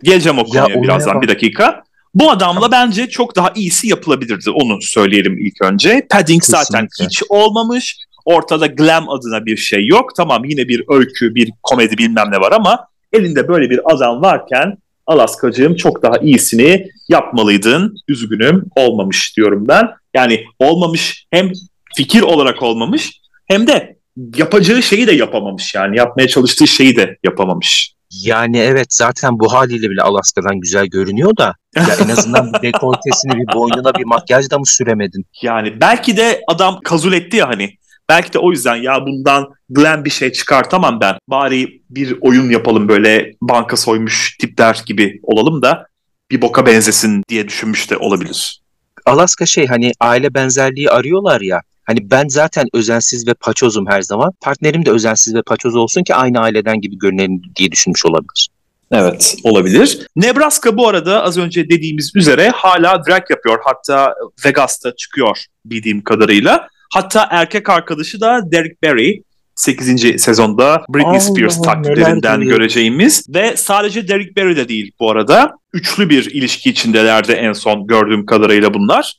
[0.04, 1.23] Geleceğim o konuya ya, birazdan bak.
[1.23, 1.84] bir dakika.
[2.15, 4.49] Bu adamla bence çok daha iyisi yapılabilirdi.
[4.49, 6.08] Onu söyleyelim ilk önce.
[6.10, 6.65] Padding Kesinlikle.
[6.65, 7.97] zaten hiç olmamış.
[8.25, 10.15] Ortada glam adına bir şey yok.
[10.15, 14.78] Tamam yine bir öykü, bir komedi bilmem ne var ama elinde böyle bir adam varken
[15.10, 17.95] Alaskacığım çok daha iyisini yapmalıydın.
[18.08, 19.89] Üzgünüm olmamış diyorum ben.
[20.15, 21.52] Yani olmamış hem
[21.95, 23.98] fikir olarak olmamış hem de
[24.36, 27.93] yapacağı şeyi de yapamamış yani yapmaya çalıştığı şeyi de yapamamış.
[28.12, 33.32] Yani evet zaten bu haliyle bile Alaska'dan güzel görünüyor da ya en azından bir dekoltesini
[33.32, 35.26] bir boynuna bir makyaj da mı süremedin?
[35.41, 37.78] Yani belki de adam kazul etti ya hani
[38.10, 41.15] belki de o yüzden ya bundan glam bir şey çıkartamam ben.
[41.28, 45.88] Bari bir oyun yapalım böyle banka soymuş tipler gibi olalım da
[46.32, 48.62] bir boka benzesin diye düşünmüş de olabilir.
[49.06, 51.62] Alaska şey hani aile benzerliği arıyorlar ya.
[51.84, 54.34] Hani ben zaten özensiz ve paçozum her zaman.
[54.41, 58.50] Partnerim de özensiz ve paçoz olsun ki aynı aileden gibi görünelim diye düşünmüş olabilir.
[58.91, 60.08] Evet olabilir.
[60.15, 63.60] Nebraska bu arada az önce dediğimiz üzere hala drag yapıyor.
[63.63, 66.67] Hatta Vegas'ta çıkıyor bildiğim kadarıyla.
[66.93, 69.21] Hatta erkek arkadaşı da Derek Barry.
[69.56, 70.21] 8.
[70.21, 75.52] sezonda Britney Allah Spears taklitlerinden göreceğimiz ve sadece Derek Barry de değil bu arada.
[75.73, 79.13] Üçlü bir ilişki içindelerdi en son gördüğüm kadarıyla bunlar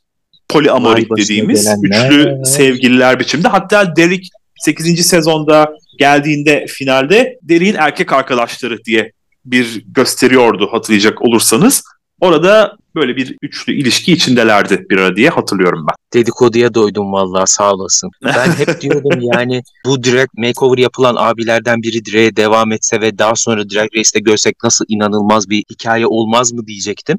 [0.49, 2.11] poliamorik dediğimiz gelenler.
[2.11, 3.49] üçlü sevgililer biçimde.
[3.49, 4.29] Hatta Derek
[4.61, 5.07] 8.
[5.07, 9.13] sezonda geldiğinde finalde Derik'in erkek arkadaşları diye
[9.45, 11.85] bir gösteriyordu hatırlayacak olursanız.
[12.21, 16.21] Orada böyle bir üçlü ilişki içindelerdi bir ara diye hatırlıyorum ben.
[16.21, 18.11] Dedikoduya doydum vallahi sağ olasın.
[18.25, 23.37] Ben hep diyordum yani bu direkt makeover yapılan abilerden biri direğe devam etse ve daha
[23.37, 27.19] sonra Drag Race'te görsek nasıl inanılmaz bir hikaye olmaz mı diyecektim.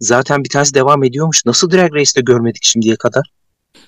[0.00, 1.46] Zaten bir tanesi devam ediyormuş.
[1.46, 3.30] Nasıl Drag Race'te görmedik şimdiye kadar?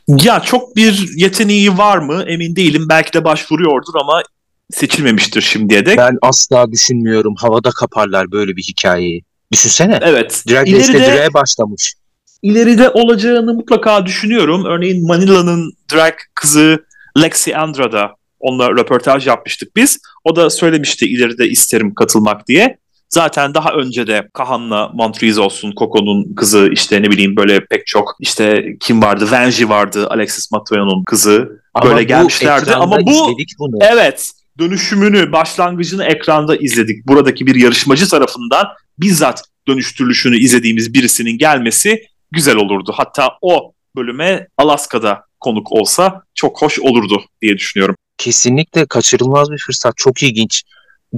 [0.09, 2.87] Ya çok bir yeteneği var mı emin değilim.
[2.89, 4.23] Belki de başvuruyordur ama
[4.71, 5.99] seçilmemiştir şimdiye dek.
[5.99, 7.35] Ben asla düşünmüyorum.
[7.39, 9.25] Havada kaparlar böyle bir hikayeyi.
[9.53, 9.99] Düşünsene.
[10.03, 10.45] Evet.
[10.49, 11.95] Drag Race'te drag'e başlamış.
[12.43, 14.65] İleride olacağını mutlaka düşünüyorum.
[14.65, 16.85] Örneğin Manila'nın drag kızı
[17.23, 18.11] Lexi Andrada
[18.41, 19.99] onunla röportaj yapmıştık biz.
[20.25, 22.79] O da söylemişti ileride isterim katılmak diye.
[23.09, 28.17] Zaten daha önce de Kahan'la Montrese olsun, Coco'nun kızı işte ne bileyim böyle pek çok
[28.21, 29.29] işte kim vardı?
[29.33, 31.63] Venji vardı, Alexis Matoya'nın kızı.
[31.75, 33.37] Ama böyle gelmişlerdi ama bu
[33.81, 37.07] evet dönüşümünü, başlangıcını ekranda izledik.
[37.07, 38.67] Buradaki bir yarışmacı tarafından
[38.99, 42.93] bizzat dönüştürülüşünü izlediğimiz birisinin gelmesi güzel olurdu.
[42.97, 47.97] Hatta o bölüme Alaska'da konuk olsa çok hoş olurdu diye düşünüyorum.
[48.19, 49.97] Kesinlikle kaçırılmaz bir fırsat.
[49.97, 50.63] Çok ilginç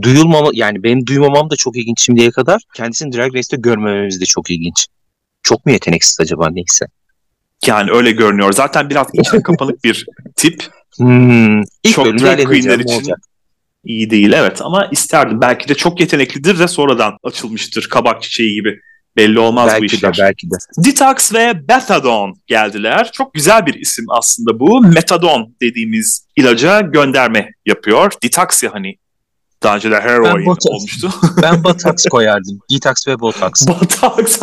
[0.03, 2.63] duyulmama yani benim duymamam da çok ilginç şimdiye kadar.
[2.75, 4.87] Kendisini Drag Race'te görmememiz de çok ilginç.
[5.43, 6.87] Çok mu yeteneksiz acaba neyse.
[7.67, 8.53] Yani öyle görünüyor.
[8.53, 10.65] Zaten biraz içine kapanık bir tip.
[10.97, 13.19] Hmm, ilk çok drag queenler için olacak.
[13.85, 15.41] iyi değil evet ama isterdim.
[15.41, 18.81] Belki de çok yeteneklidir de sonradan açılmıştır kabak çiçeği gibi.
[19.17, 20.17] Belli olmaz belki bu işler.
[20.17, 20.55] De, belki de.
[20.85, 23.11] Detox ve Bethadon geldiler.
[23.13, 24.81] Çok güzel bir isim aslında bu.
[24.81, 28.13] Metadon dediğimiz ilaca gönderme yapıyor.
[28.23, 28.99] Detox ya hani
[29.63, 31.11] daha önce de heroin botox, olmuştu.
[31.43, 32.59] ben botox koyardım.
[32.73, 33.67] Detox ve botox.
[33.67, 34.41] Botox.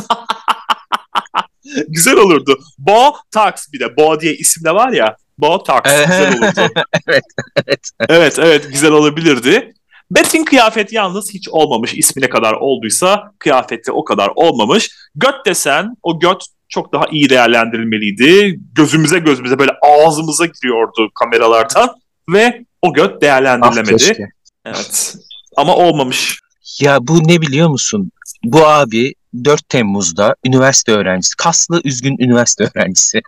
[1.88, 2.60] güzel olurdu.
[2.78, 3.98] Botox bir de.
[3.98, 5.16] Bo diye isim de var ya.
[5.38, 6.74] Botox güzel olurdu.
[7.08, 7.24] evet,
[7.68, 7.80] evet.
[8.10, 9.74] Evet, evet güzel olabilirdi.
[10.12, 11.94] Beth'in kıyafet yalnız hiç olmamış.
[11.94, 14.90] İsmi ne kadar olduysa kıyafeti o kadar olmamış.
[15.16, 18.60] Göt desen o göt çok daha iyi değerlendirilmeliydi.
[18.74, 21.90] Gözümüze gözümüze böyle ağzımıza giriyordu kameralardan
[22.30, 24.30] ve o göt değerlendirilemedi.
[24.66, 25.16] Ah, Evet.
[25.58, 26.40] Ama olmamış.
[26.82, 28.12] Ya bu ne biliyor musun?
[28.44, 29.14] Bu abi
[29.44, 33.22] 4 Temmuz'da üniversite öğrencisi, kaslı üzgün üniversite öğrencisi.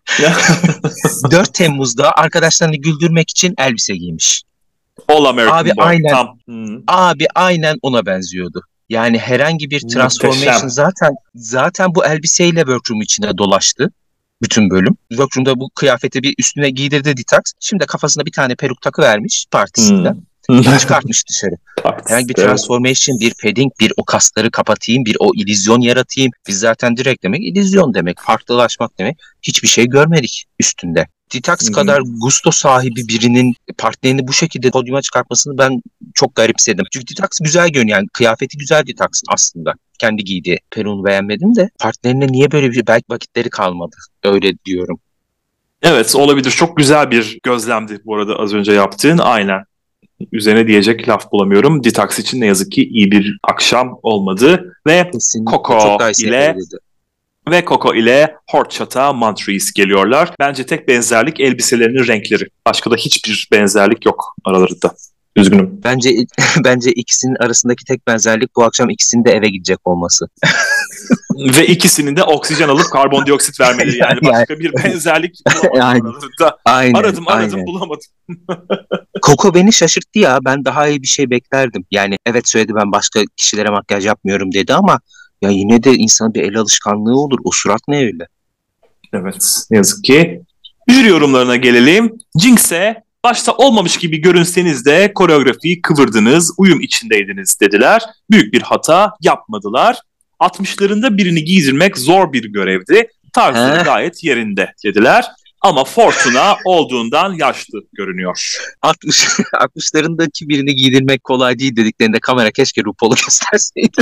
[1.32, 4.44] 4 Temmuz'da arkadaşlarını güldürmek için elbise giymiş.
[5.08, 5.86] All American abi Boy.
[5.86, 6.38] Aynen, Tam.
[6.88, 8.62] Abi aynen ona benziyordu.
[8.90, 10.70] Yani herhangi bir transformation Muhteşem.
[10.70, 13.92] zaten zaten bu elbiseyle workroom içine dolaştı.
[14.42, 14.98] Bütün bölüm.
[15.10, 17.42] Workroom'da bu kıyafeti bir üstüne giydirdi Detox.
[17.60, 20.10] Şimdi kafasına bir tane peruk takı vermiş partisinde.
[20.10, 20.22] Hmm.
[20.80, 21.56] Çıkartmış dışarı.
[22.08, 26.32] Herhangi bir transformation, bir padding, bir o kasları kapatayım, bir o illüzyon yaratayım.
[26.48, 29.18] Biz zaten direkt demek illüzyon demek, farklılaşmak demek.
[29.42, 31.08] Hiçbir şey görmedik üstünde.
[31.34, 35.82] Detox kadar gusto sahibi birinin partnerini bu şekilde podyuma çıkartmasını ben
[36.14, 36.86] çok garipsedim.
[36.92, 37.98] Çünkü Detox güzel görünüyor.
[37.98, 39.74] Yani kıyafeti güzel Detox'ın aslında.
[40.00, 43.96] Kendi giydiği peruğunu beğenmedim de partnerine niye böyle bir belki vakitleri kalmadı.
[44.24, 45.00] Öyle diyorum.
[45.82, 46.52] Evet olabilir.
[46.52, 49.18] Çok güzel bir gözlemdi bu arada az önce yaptığın.
[49.18, 49.64] Aynen.
[50.32, 51.84] Üzerine diyecek laf bulamıyorum.
[51.84, 56.56] Detox için ne yazık ki iyi bir akşam olmadı ve Kesinlikle Coco ile-
[57.50, 60.32] ve Coco ile Horchata Montrese geliyorlar.
[60.40, 62.44] Bence tek benzerlik elbiselerinin renkleri.
[62.68, 64.94] Başka da hiçbir benzerlik yok aralarında.
[65.36, 65.82] Üzgünüm.
[65.84, 66.10] Bence
[66.66, 70.28] bence ikisinin arasındaki tek benzerlik bu akşam ikisinin de eve gidecek olması.
[71.58, 73.98] Ve ikisinin de oksijen alıp karbondioksit vermeleri.
[74.04, 75.36] Yani başka bir benzerlik
[75.74, 76.16] bulamadım
[76.66, 76.94] Aynen.
[76.94, 77.68] Aradım aradım aynen.
[77.68, 78.06] bulamadım.
[79.26, 80.40] Coco beni şaşırttı ya.
[80.46, 81.86] Ben daha iyi bir şey beklerdim.
[81.92, 85.00] Yani evet söyledi ben başka kişilere makyaj yapmıyorum dedi ama
[85.42, 87.40] ya yine de insanın bir el alışkanlığı olur.
[87.44, 88.28] O surat ne öyle?
[89.14, 90.42] Evet ne yazık ki.
[90.90, 92.18] Jüri yorumlarına gelelim.
[92.40, 98.04] Jinx'e başta olmamış gibi görünseniz de koreografiyi kıvırdınız, uyum içindeydiniz dediler.
[98.32, 100.02] Büyük bir hata yapmadılar.
[100.48, 103.08] 60'larında birini giydirmek zor bir görevdi.
[103.36, 103.84] Heh.
[103.86, 105.26] gayet yerinde dediler.
[105.62, 108.58] Ama Fortuna olduğundan yaşlı görünüyor.
[108.82, 114.02] 60 60'larındaki birini giydirmek kolay değil dediklerinde kamera keşke RuPaul'u gösterseydi.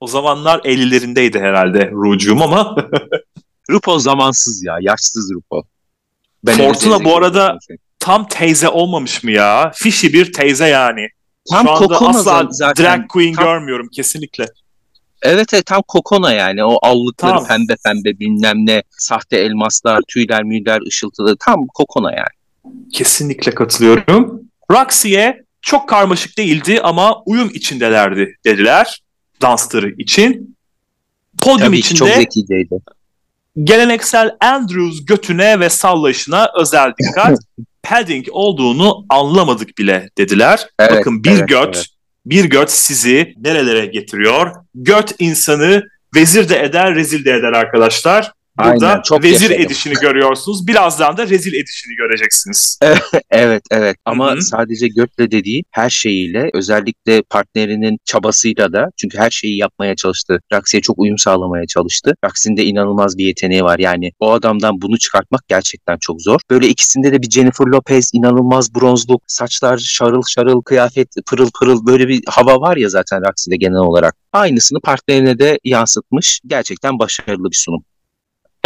[0.00, 2.76] o zamanlar 50'lerindeydi herhalde Rucuğum ama
[3.70, 4.76] RuPaul zamansız ya.
[4.80, 5.62] Yaşsız RuPaul.
[6.44, 7.58] Ben Fortuna bu arada-
[7.98, 9.72] tam teyze olmamış mı ya?
[9.74, 11.08] Fişi bir teyze yani.
[11.50, 12.84] Tam Şu anda Kokona asla za- zaten.
[12.84, 14.46] drag queen Tam- görmüyorum kesinlikle.
[15.22, 16.64] Evet evet tam Kokona yani.
[16.64, 17.46] O allıkları Tam.
[17.46, 18.82] pembe pembe bilmem ne.
[18.90, 21.36] Sahte elmaslar, tüyler müyler ışıltılı.
[21.40, 22.72] Tam Kokona yani.
[22.92, 24.40] Kesinlikle katılıyorum.
[24.70, 29.00] Roxy'ye çok karmaşık değildi ama uyum içindelerdi dediler
[29.42, 30.56] dansları için.
[31.42, 32.74] Podyum Tabii ki çok içinde zekiceydi.
[33.64, 37.38] geleneksel Andrews götüne ve sallayışına özel dikkat.
[37.88, 40.66] padding olduğunu anlamadık bile dediler.
[40.78, 41.86] Evet, Bakın bir evet, göt, evet.
[42.26, 44.52] bir göt sizi nerelere getiriyor?
[44.74, 48.32] Göt insanı vezir de eder, rezil de eder arkadaşlar.
[48.58, 49.66] Burada Aynen, çok vezir yaşadım.
[49.66, 50.66] edişini görüyorsunuz.
[50.66, 52.78] Birazdan da rezil edişini göreceksiniz.
[53.30, 54.42] Evet evet ama Hı hı.
[54.42, 60.40] sadece götle de değil her şeyiyle özellikle partnerinin çabasıyla da çünkü her şeyi yapmaya çalıştı.
[60.52, 62.14] Roxy'ye çok uyum sağlamaya çalıştı.
[62.24, 66.40] Roxy'nin de inanılmaz bir yeteneği var yani o adamdan bunu çıkartmak gerçekten çok zor.
[66.50, 72.08] Böyle ikisinde de bir Jennifer Lopez inanılmaz bronzluk, saçlar şarıl şarıl, kıyafet pırıl pırıl böyle
[72.08, 74.14] bir hava var ya zaten Roxy'de genel olarak.
[74.32, 76.40] Aynısını partnerine de yansıtmış.
[76.46, 77.84] Gerçekten başarılı bir sunum.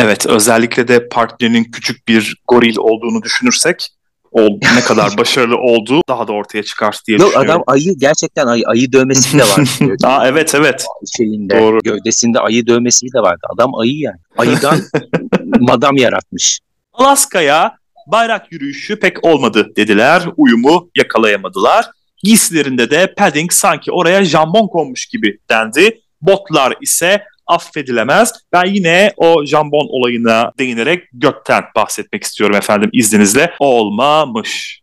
[0.00, 3.88] Evet özellikle de partnerinin küçük bir goril olduğunu düşünürsek
[4.32, 4.40] o
[4.76, 7.50] ne kadar başarılı olduğu daha da ortaya çıkar diye Yok düşünüyorum.
[7.50, 9.78] adam ayı gerçekten ayı, ayı dövmesi de var.
[10.04, 10.86] Aa, evet evet.
[11.16, 11.78] şeyinde Doğru.
[11.78, 13.40] gövdesinde ayı dövmesi de vardı.
[13.54, 14.18] Adam ayı yani.
[14.36, 14.80] Ayıdan
[15.60, 16.58] madam yaratmış.
[16.92, 17.76] Alaska'ya
[18.06, 20.22] bayrak yürüyüşü pek olmadı dediler.
[20.36, 21.86] Uyumu yakalayamadılar.
[22.22, 26.00] Giysilerinde de padding sanki oraya jambon konmuş gibi dendi.
[26.22, 28.32] Botlar ise affedilemez.
[28.52, 33.54] Ben yine o jambon olayına değinerek gökten bahsetmek istiyorum efendim izninizle.
[33.58, 34.80] Olmamış.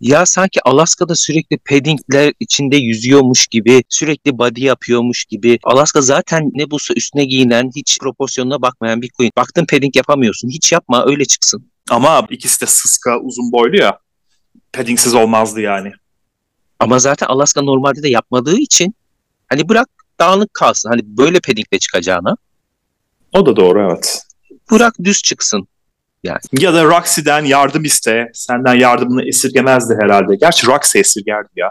[0.00, 5.58] Ya sanki Alaska'da sürekli paddingler içinde yüzüyormuş gibi, sürekli body yapıyormuş gibi.
[5.64, 9.30] Alaska zaten ne bu üstüne giyinen, hiç proporsiyonuna bakmayan bir queen.
[9.36, 10.48] Baktın padding yapamıyorsun.
[10.48, 11.70] Hiç yapma öyle çıksın.
[11.90, 13.98] Ama ikisi de sıska uzun boylu ya.
[14.72, 15.92] Paddingsiz olmazdı yani.
[16.78, 18.94] Ama zaten Alaska normalde de yapmadığı için
[19.48, 19.88] hani bırak
[20.20, 20.90] dağınık kalsın.
[20.90, 22.36] Hani böyle paddingle çıkacağına
[23.32, 24.22] O da doğru evet.
[24.70, 25.68] bırak düz çıksın.
[26.52, 28.30] Ya da Roxy'den yardım iste.
[28.34, 30.36] Senden yardımını esirgemezdi herhalde.
[30.36, 31.70] Gerçi Roxy esirgerdi ya.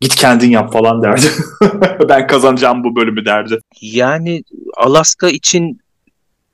[0.00, 1.26] Git kendin yap falan derdi.
[2.08, 3.58] ben kazanacağım bu bölümü derdi.
[3.80, 4.42] Yani
[4.76, 5.81] Alaska için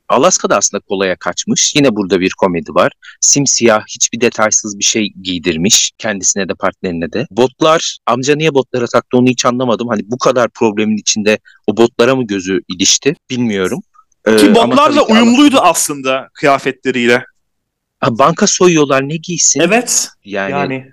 [0.08, 1.74] Alaska da aslında kolaya kaçmış.
[1.74, 2.92] Yine burada bir komedi var.
[3.20, 5.92] Simsiyah hiçbir detaysız bir şey giydirmiş.
[5.98, 7.26] Kendisine de partnerine de.
[7.30, 9.88] Botlar amca niye botlara taktı onu hiç anlamadım.
[9.88, 13.80] Hani bu kadar problemin içinde o botlara mı gözü ilişti bilmiyorum.
[14.26, 17.24] Ee, Ki botlarla ki uyumluydu aslında kıyafetleriyle.
[18.00, 19.60] Ha, banka soyuyorlar ne giysin?
[19.60, 20.08] Evet.
[20.24, 20.92] Yani, Yani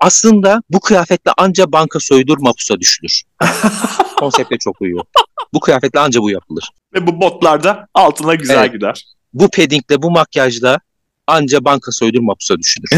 [0.00, 3.22] aslında bu kıyafetle anca banka soyulur mapusa düşülür.
[4.18, 5.04] Konsepte çok uyuyor.
[5.52, 6.70] Bu kıyafetle anca bu yapılır.
[6.94, 8.72] ve bu botlar da altına güzel Evet.
[8.72, 9.04] gider.
[9.32, 10.78] bu paddingle bu makyajla
[11.26, 12.88] anca banka soyulur mapusa düşünür.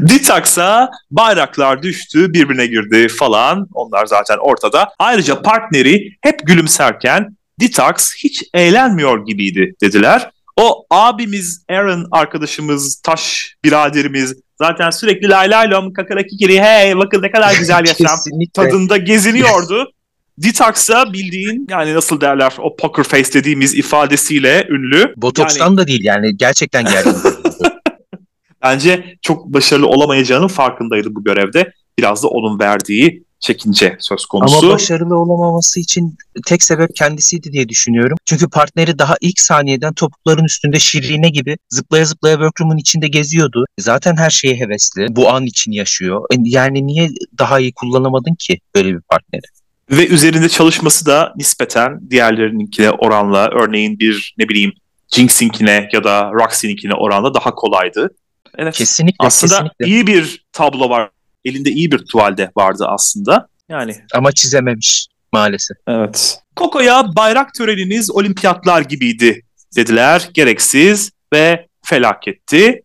[0.00, 3.66] Detox'a bayraklar düştü, birbirine girdi falan.
[3.72, 4.88] Onlar zaten ortada.
[4.98, 10.30] Ayrıca partneri hep gülümserken Detox hiç eğlenmiyor gibiydi dediler.
[10.60, 17.22] O abimiz, Aaron arkadaşımız, Taş biraderimiz zaten sürekli lay lay lom kakara kikiri hey bakın
[17.22, 18.18] ne kadar güzel yaşam
[18.54, 19.92] tadında geziniyordu.
[20.38, 25.14] Detox'a bildiğin yani nasıl derler o poker face dediğimiz ifadesiyle ünlü.
[25.16, 27.14] Botokstan Yani da değil yani gerçekten gergin.
[28.62, 31.72] bence çok başarılı olamayacağının farkındaydı bu görevde.
[31.98, 34.58] Biraz da onun verdiği çekince söz konusu.
[34.58, 36.16] Ama başarılı olamaması için
[36.46, 38.18] tek sebep kendisiydi diye düşünüyorum.
[38.24, 43.64] Çünkü partneri daha ilk saniyeden topukların üstünde şirine gibi zıplaya zıplaya workroom'un içinde geziyordu.
[43.78, 45.06] Zaten her şeye hevesli.
[45.16, 46.24] Bu an için yaşıyor.
[46.32, 49.42] E, yani niye daha iyi kullanamadın ki böyle bir partneri?
[49.90, 54.72] Ve üzerinde çalışması da nispeten diğerlerininkine oranla örneğin bir ne bileyim
[55.14, 58.10] Jinx'inkine ya da Roxy'ninkine oranla daha kolaydı.
[58.58, 58.74] Evet.
[58.74, 59.26] Kesinlikle.
[59.26, 59.86] Aslında kesinlikle.
[59.86, 61.10] iyi bir tablo var.
[61.44, 63.48] Elinde iyi bir tuvalde vardı aslında.
[63.68, 63.96] Yani.
[64.14, 65.76] Ama çizememiş maalesef.
[65.88, 66.38] Evet.
[66.56, 69.42] Koko'ya bayrak töreniniz olimpiyatlar gibiydi
[69.76, 70.28] dediler.
[70.34, 72.82] Gereksiz ve felaketti.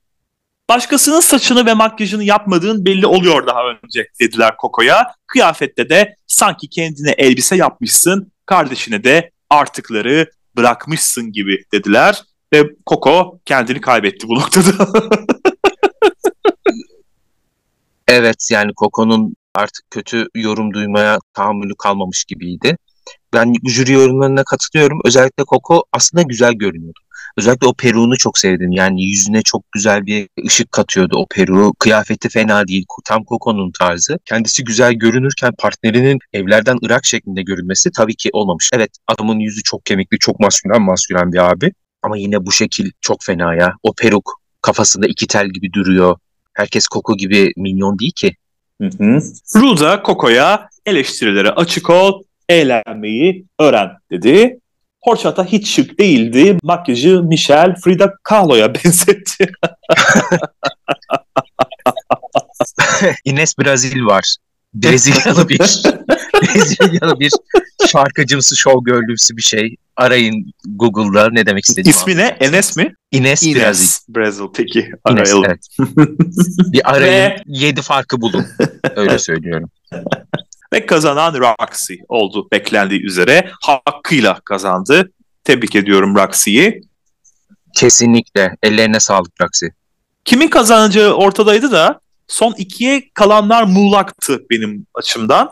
[0.70, 5.12] Başkasının saçını ve makyajını yapmadığın belli oluyor daha önce dediler Koko'ya.
[5.28, 12.24] Kıyafette de sanki kendine elbise yapmışsın, kardeşine de artıkları bırakmışsın gibi dediler.
[12.53, 14.88] Ve Koko kendini kaybetti bu noktada.
[18.08, 22.78] evet yani Koko'nun artık kötü yorum duymaya tahammülü kalmamış gibiydi.
[23.34, 24.99] Ben jüri yorumlarına katılıyorum.
[25.06, 26.99] Özellikle Koko aslında güzel görünüyordu.
[27.38, 28.72] Özellikle o peruğunu çok sevdim.
[28.72, 31.74] Yani yüzüne çok güzel bir ışık katıyordu o peruğu.
[31.80, 32.86] Kıyafeti fena değil.
[33.06, 34.20] Tam Coco'nun tarzı.
[34.26, 38.70] Kendisi güzel görünürken partnerinin evlerden Irak şeklinde görünmesi tabii ki olmamış.
[38.74, 41.72] Evet adamın yüzü çok kemikli, çok maskülen maskülen bir abi.
[42.03, 43.74] Ama yine bu şekil çok fena ya.
[43.84, 46.18] O peruk kafasında iki tel gibi duruyor.
[46.56, 48.36] Herkes Coco gibi minyon değil ki.
[48.82, 49.22] Hı hı.
[49.56, 54.60] Ruda Coco'ya eleştirilere açık ol, eğlenmeyi öğren dedi.
[55.01, 56.58] Horchata hiç şık değildi.
[56.64, 59.51] Makyajı Michelle Frida Kahlo'ya benzetti.
[63.26, 64.36] Ines Brazil var.
[64.74, 65.60] Brezilyalı bir
[66.48, 67.32] Brezilyalı bir
[67.88, 69.76] şarkıcımsı, showgirl'ümsü bir şey.
[69.96, 71.89] Arayın Google'da ne demek istediğimi.
[71.89, 72.38] İsmi ne?
[72.39, 72.96] Enes mi?
[73.12, 73.88] Ines, Ines Brazil.
[74.10, 75.43] Brazil peki arayalım.
[75.43, 75.89] Ines, evet.
[76.74, 77.43] bir arayın Ve...
[77.48, 78.46] yedi farkı bulun.
[78.96, 79.70] Öyle söylüyorum.
[80.74, 83.52] Ve kazanan Roxy oldu beklendiği üzere.
[83.62, 85.12] Hakkıyla kazandı.
[85.43, 86.82] Tebrik ediyorum Roxy'yi.
[87.76, 88.58] Kesinlikle.
[88.64, 89.66] Ellerine sağlık Roxy.
[90.26, 95.50] Kimin kazanacağı ortadaydı da son ikiye kalanlar muğlaktı benim açımdan.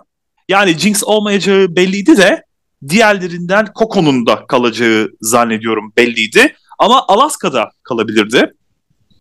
[0.50, 2.44] Yani Jinx olmayacağı belliydi de
[2.89, 6.56] diğerlerinden Coco'nun da kalacağı zannediyorum belliydi.
[6.80, 8.38] Ama Alaska'da kalabilirdi.
[8.38, 8.48] Ya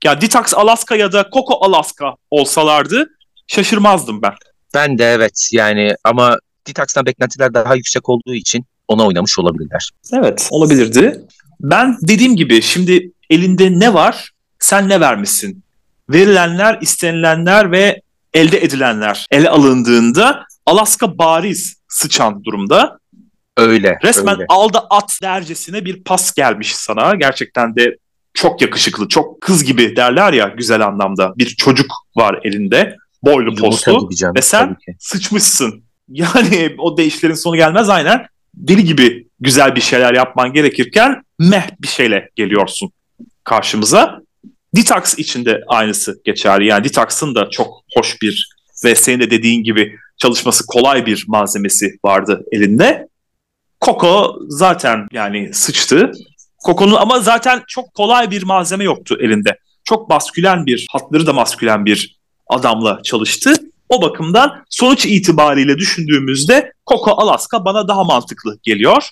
[0.05, 3.09] yani Detox Alaska ya da Coco Alaska olsalardı
[3.47, 4.33] şaşırmazdım ben.
[4.75, 9.91] Ben de evet yani ama Detox'tan beklentiler daha yüksek olduğu için ona oynamış olabilirler.
[10.13, 11.21] Evet olabilirdi.
[11.61, 15.63] Ben dediğim gibi şimdi elinde ne var sen ne vermişsin?
[16.11, 18.01] Verilenler, istenilenler ve
[18.35, 22.99] elde edilenler ele alındığında Alaska bariz sıçan durumda.
[23.57, 23.99] Öyle.
[24.05, 24.47] Resmen öyle.
[24.49, 27.15] aldı at dercesine bir pas gelmiş sana.
[27.15, 27.97] Gerçekten de
[28.35, 31.33] çok yakışıklı, çok kız gibi derler ya güzel anlamda.
[31.37, 35.83] Bir çocuk var elinde, boylu poslu ve sen sıçmışsın.
[36.09, 38.27] Yani o değişlerin sonu gelmez aynen.
[38.55, 42.91] Deli gibi güzel bir şeyler yapman gerekirken meh bir şeyle geliyorsun
[43.45, 44.21] karşımıza.
[44.77, 46.67] Detox için de aynısı geçerli.
[46.67, 48.49] Yani Detox'ın da çok hoş bir
[48.85, 53.09] ve senin de dediğin gibi çalışması kolay bir malzemesi vardı elinde.
[53.85, 56.13] Coco zaten yani sıçtı.
[56.67, 59.59] Coco'nun ama zaten çok kolay bir malzeme yoktu elinde.
[59.85, 63.55] Çok maskülen bir, hatları da maskülen bir adamla çalıştı.
[63.89, 69.09] O bakımdan sonuç itibariyle düşündüğümüzde Coco Alaska bana daha mantıklı geliyor.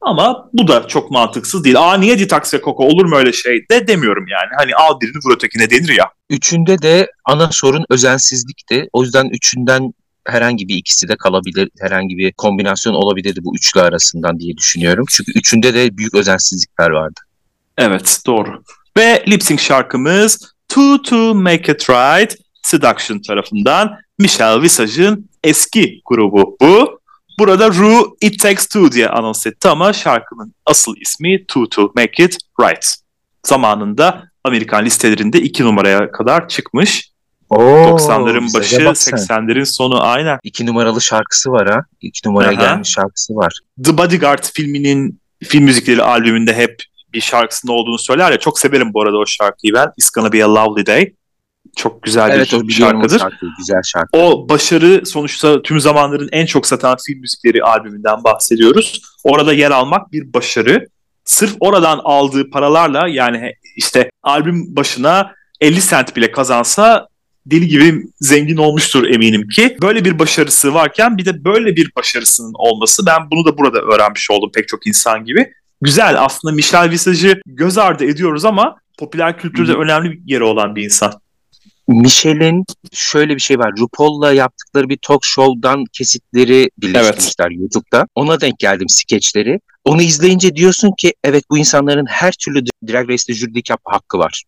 [0.00, 1.80] Ama bu da çok mantıksız değil.
[1.80, 4.50] Aa niye Detox ve Coco olur mu öyle şey de demiyorum yani.
[4.56, 6.10] Hani al birini vur ötekine denir ya.
[6.30, 8.88] Üçünde de ana sorun özensizlikti.
[8.92, 9.92] O yüzden üçünden
[10.26, 11.70] herhangi bir ikisi de kalabilir.
[11.80, 15.04] Herhangi bir kombinasyon olabilirdi bu üçlü arasından diye düşünüyorum.
[15.10, 17.20] Çünkü üçünde de büyük özensizlikler vardı.
[17.78, 18.62] Evet doğru.
[18.96, 26.56] Ve lip sync şarkımız To To Make It Right Seduction tarafından Michelle Visage'ın eski grubu
[26.60, 27.00] bu.
[27.38, 32.24] Burada Ru It Takes Two diye anons etti ama şarkının asıl ismi To To Make
[32.24, 32.94] It Right.
[33.46, 37.09] Zamanında Amerikan listelerinde iki numaraya kadar çıkmış.
[37.50, 40.38] Oo, 90'ların başı, 80'lerin sonu aynen.
[40.42, 41.84] İki numaralı şarkısı var ha.
[42.00, 42.60] İki numaraya Aha.
[42.60, 43.58] gelmiş şarkısı var.
[43.84, 46.82] The Bodyguard filminin film müzikleri albümünde hep
[47.12, 48.38] bir şarkısında olduğunu söyler ya.
[48.38, 49.88] Çok severim bu arada o şarkıyı ben.
[49.98, 51.12] It's Gonna Be a Lovely Day.
[51.76, 53.18] Çok güzel evet, bir şarkıdır.
[53.18, 54.18] Şarkı, güzel şarkı.
[54.18, 59.02] O başarı sonuçta tüm zamanların en çok satan film müzikleri albümünden bahsediyoruz.
[59.24, 60.86] Orada yer almak bir başarı.
[61.24, 67.08] Sırf oradan aldığı paralarla yani işte albüm başına 50 sent bile kazansa
[67.50, 69.76] deli gibi zengin olmuştur eminim ki.
[69.82, 74.30] Böyle bir başarısı varken bir de böyle bir başarısının olması ben bunu da burada öğrenmiş
[74.30, 75.52] oldum pek çok insan gibi.
[75.82, 79.76] Güzel aslında Michel Visage'ı göz ardı ediyoruz ama popüler kültürde Hı.
[79.76, 81.12] önemli bir yeri olan bir insan.
[81.88, 83.72] Michelle'in şöyle bir şey var.
[83.78, 87.60] RuPaul'la yaptıkları bir talk show'dan kesitleri birleştirmişler evet.
[87.60, 88.06] YouTube'da.
[88.14, 89.60] Ona denk geldim skeçleri.
[89.84, 94.44] Onu izleyince diyorsun ki evet bu insanların her türlü Drag Race'de jürilik yapma hakkı var.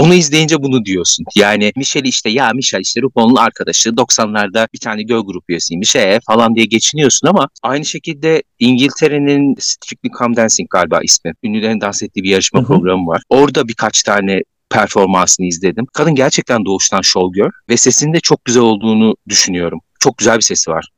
[0.00, 1.24] Onu izleyince bunu diyorsun.
[1.36, 6.20] Yani Michelle işte ya Michelle işte RuPaul'un arkadaşı 90'larda bir tane girl grup üyesiymiş ee,
[6.26, 11.32] falan diye geçiniyorsun ama aynı şekilde İngiltere'nin Strictly Come Dancing galiba ismi.
[11.42, 12.66] Ünlülerin dans ettiği bir yarışma Hı-hı.
[12.66, 13.22] programı var.
[13.28, 15.86] Orada birkaç tane performansını izledim.
[15.92, 19.80] Kadın gerçekten doğuştan showgirl ve sesinin de çok güzel olduğunu düşünüyorum.
[20.00, 20.90] Çok güzel bir sesi var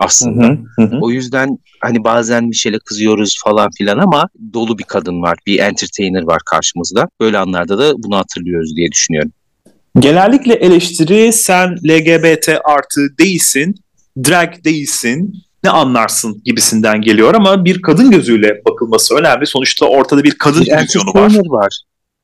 [0.00, 0.46] aslında.
[0.46, 0.98] Hı hı, hı.
[1.00, 5.58] O yüzden hani bazen bir şeyle kızıyoruz falan filan ama dolu bir kadın var, bir
[5.58, 7.08] entertainer var karşımızda.
[7.20, 9.32] Böyle anlarda da bunu hatırlıyoruz diye düşünüyorum.
[9.98, 13.74] Genellikle eleştiri sen LGBT artı değilsin,
[14.24, 19.46] drag değilsin, ne anlarsın gibisinden geliyor ama bir kadın gözüyle bakılması önemli.
[19.46, 21.32] Sonuçta ortada bir kadın bir vizyonu var.
[21.48, 21.82] var.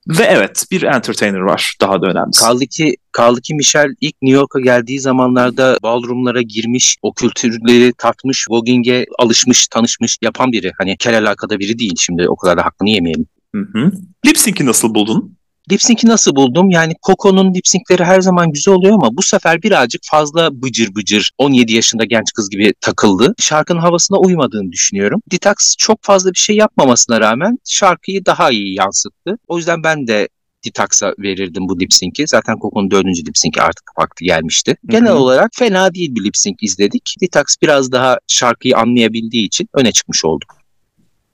[0.09, 2.41] Ve evet bir entertainer var daha da önemlisi.
[2.41, 8.47] Kaldı ki, kaldı ki Michelle ilk New York'a geldiği zamanlarda ballroomlara girmiş, o kültürleri tatmış,
[8.51, 10.73] voguing'e alışmış, tanışmış yapan biri.
[10.79, 13.27] Hani kel alakada biri değil şimdi o kadar da hakkını yemeyelim.
[13.55, 13.93] Hı hı.
[14.27, 15.37] Lip sync'i nasıl buldun?
[15.73, 16.71] Lip sync'i nasıl buldum?
[16.71, 21.31] Yani Coco'nun lip sync'leri her zaman güzel oluyor ama bu sefer birazcık fazla bıcır bıcır
[21.39, 23.35] 17 yaşında genç kız gibi takıldı.
[23.39, 25.21] Şarkının havasına uymadığını düşünüyorum.
[25.33, 29.39] Detox çok fazla bir şey yapmamasına rağmen şarkıyı daha iyi yansıttı.
[29.49, 30.29] O yüzden ben de
[30.67, 32.27] Detox'a verirdim bu lip sync'i.
[32.27, 34.77] Zaten Coco'nun dördüncü lip sync'i artık vakti gelmişti.
[34.87, 35.19] Genel Hı-hı.
[35.19, 37.15] olarak fena değil bir lip sync izledik.
[37.21, 40.57] Detox biraz daha şarkıyı anlayabildiği için öne çıkmış olduk.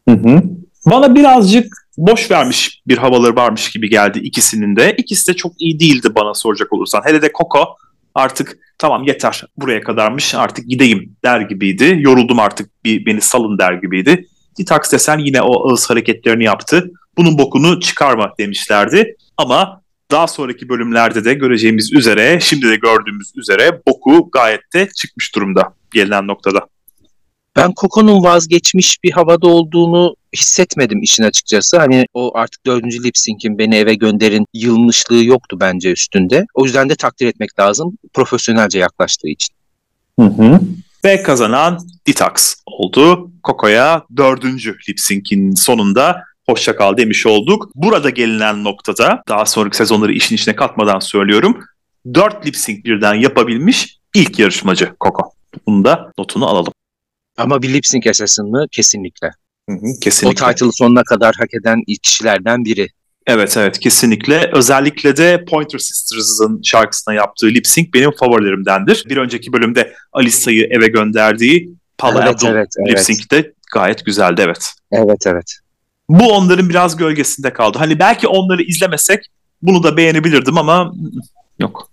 [0.09, 0.43] Hı hı.
[0.87, 4.94] Bana birazcık boş vermiş bir havaları varmış gibi geldi ikisinin de.
[4.98, 7.03] İkisi de çok iyi değildi bana soracak olursan.
[7.05, 7.76] Hele de Coco
[8.14, 11.96] artık tamam yeter buraya kadarmış artık gideyim der gibiydi.
[11.98, 14.26] Yoruldum artık bir beni salın der gibiydi.
[14.59, 16.90] Ditax desen yine o ağız hareketlerini yaptı.
[17.16, 19.16] Bunun bokunu çıkarma demişlerdi.
[19.36, 25.34] Ama daha sonraki bölümlerde de göreceğimiz üzere, şimdi de gördüğümüz üzere boku gayet de çıkmış
[25.34, 26.66] durumda gelinen noktada.
[27.57, 31.78] Ben Coco'nun vazgeçmiş bir havada olduğunu hissetmedim işin açıkçası.
[31.78, 36.47] Hani o artık dördüncü lip sync'in beni eve gönderin yılmışlığı yoktu bence üstünde.
[36.55, 39.55] O yüzden de takdir etmek lazım profesyonelce yaklaştığı için.
[40.20, 40.61] Hı hı.
[41.05, 43.31] Ve kazanan Detox oldu.
[43.45, 47.70] Coco'ya dördüncü lip sync'in sonunda hoşça kal demiş olduk.
[47.74, 51.64] Burada gelinen noktada daha sonraki sezonları işin içine katmadan söylüyorum.
[52.14, 55.33] Dört lip sync birden yapabilmiş ilk yarışmacı Coco.
[55.66, 56.72] Bunu da notunu alalım.
[57.37, 58.66] Ama bir lip sync esasın mı?
[58.70, 59.31] Kesinlikle.
[59.71, 60.45] Hı hı, kesinlikle.
[60.45, 62.89] O title'ı sonuna kadar hak eden kişilerden biri.
[63.27, 64.51] Evet evet kesinlikle.
[64.53, 69.05] Özellikle de Pointer Sisters'ın şarkısına yaptığı lip sync benim favorilerimdendir.
[69.09, 72.91] Bir önceki bölümde Alissa'yı eve gönderdiği Paula evet, Abdul evet, evet.
[72.91, 74.71] lip sync de gayet güzeldi evet.
[74.93, 75.59] Evet evet.
[76.09, 77.79] Bu onların biraz gölgesinde kaldı.
[77.79, 79.21] Hani belki onları izlemesek
[79.62, 80.93] bunu da beğenebilirdim ama
[81.59, 81.91] yok.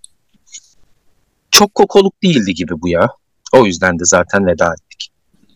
[1.52, 3.08] Çok kokoluk değildi gibi bu ya.
[3.54, 5.10] O yüzden de zaten veda ettik.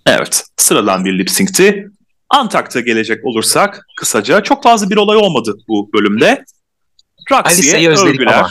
[0.05, 0.45] Evet.
[0.57, 1.87] Sıradan bir lip sync'ti.
[2.31, 6.45] Antak'ta gelecek olursak kısaca çok fazla bir olay olmadı bu bölümde.
[7.31, 8.39] Roxy'ye övgüler.
[8.39, 8.49] Ama.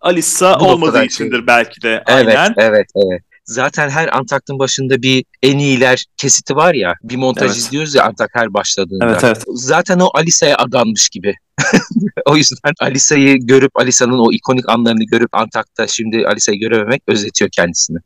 [0.00, 1.46] Alisa bu olmadığı içindir şey.
[1.46, 2.02] belki de.
[2.08, 2.54] Evet, aynen.
[2.56, 3.22] evet, evet.
[3.44, 6.94] Zaten her Antak'ın başında bir en iyiler kesiti var ya.
[7.02, 7.56] Bir montaj evet.
[7.56, 9.06] izliyoruz ya Antak her başladığında.
[9.06, 9.44] Evet, evet.
[9.46, 11.34] Zaten o Alisa'ya adanmış gibi.
[12.26, 17.98] o yüzden Alisa'yı görüp Alisa'nın o ikonik anlarını görüp Antak'ta şimdi Alisa'yı görememek özletiyor kendisini.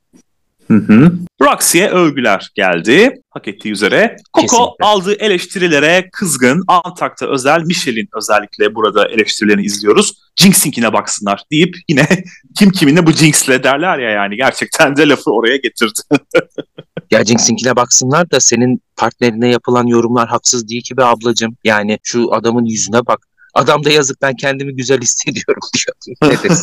[0.68, 1.12] Hı hı.
[1.42, 3.14] Roxy'ye övgüler geldi.
[3.30, 4.16] Hak ettiği üzere.
[4.34, 4.86] Coco Kesinlikle.
[4.86, 6.64] aldığı eleştirilere kızgın.
[6.68, 10.12] Antak'ta özel, Michelle'in özellikle burada eleştirilerini izliyoruz.
[10.36, 12.08] Jinx'inkine baksınlar deyip yine
[12.58, 16.00] kim kiminle bu Jinx'le derler ya yani gerçekten de lafı oraya getirdi.
[17.10, 21.56] ya Jinx'inkine baksınlar da senin partnerine yapılan yorumlar haksız değil ki be ablacım.
[21.64, 23.18] Yani şu adamın yüzüne bak.
[23.54, 25.62] Adam da yazık ben kendimi güzel hissediyorum
[26.06, 26.56] diyor.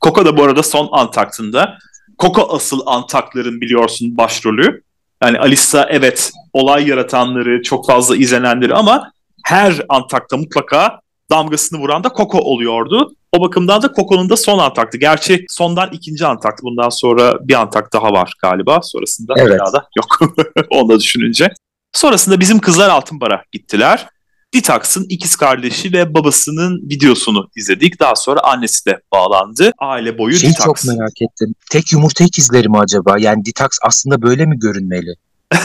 [0.00, 1.78] Coco da bu arada son Antakt'ında
[2.18, 4.82] Koko asıl Antakların biliyorsun başrolü.
[5.22, 9.12] Yani Alisa evet olay yaratanları, çok fazla izlenenleri ama
[9.44, 11.00] her Antak'ta mutlaka
[11.30, 13.14] damgasını vuran da Koko oluyordu.
[13.32, 14.98] O bakımdan da Koko'nun da son Antak'tı.
[14.98, 16.62] Gerçi sondan ikinci Antak'tı.
[16.62, 18.80] Bundan sonra bir Antak daha var galiba.
[18.82, 19.60] Sonrasında evet.
[19.60, 20.34] da yok.
[20.70, 21.52] Onu da düşününce.
[21.92, 24.08] Sonrasında bizim kızlar Altın Bar'a gittiler.
[24.54, 28.00] Detox'ın ikiz kardeşi ve babasının videosunu izledik.
[28.00, 29.72] Daha sonra annesi de bağlandı.
[29.78, 30.64] Aile boyu Şeyi Detox.
[30.64, 31.54] çok merak ettim.
[31.70, 33.18] Tek yumurta ikizleri mi acaba?
[33.18, 35.14] Yani Detox aslında böyle mi görünmeli?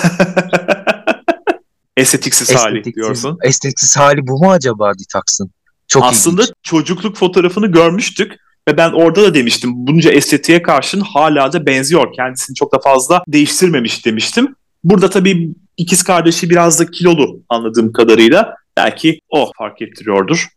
[1.98, 3.38] Estetiksiz hali diyorsun.
[3.44, 5.52] Estetiksiz hali bu mu acaba Detox'ın?
[5.88, 6.56] Çok Aslında ilginç.
[6.64, 8.32] çocukluk fotoğrafını görmüştük
[8.70, 12.14] ve ben orada da demiştim bunca estetiğe karşın hala da benziyor.
[12.16, 14.56] Kendisini çok da fazla değiştirmemiş demiştim.
[14.84, 18.56] Burada tabii ikiz kardeşi biraz da kilolu anladığım kadarıyla.
[18.78, 20.48] Belki o fark ettiriyordur.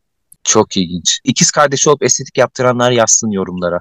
[0.45, 1.19] Çok ilginç.
[1.25, 3.79] İkiz kardeş olup estetik yaptıranlar yazsın yorumlara.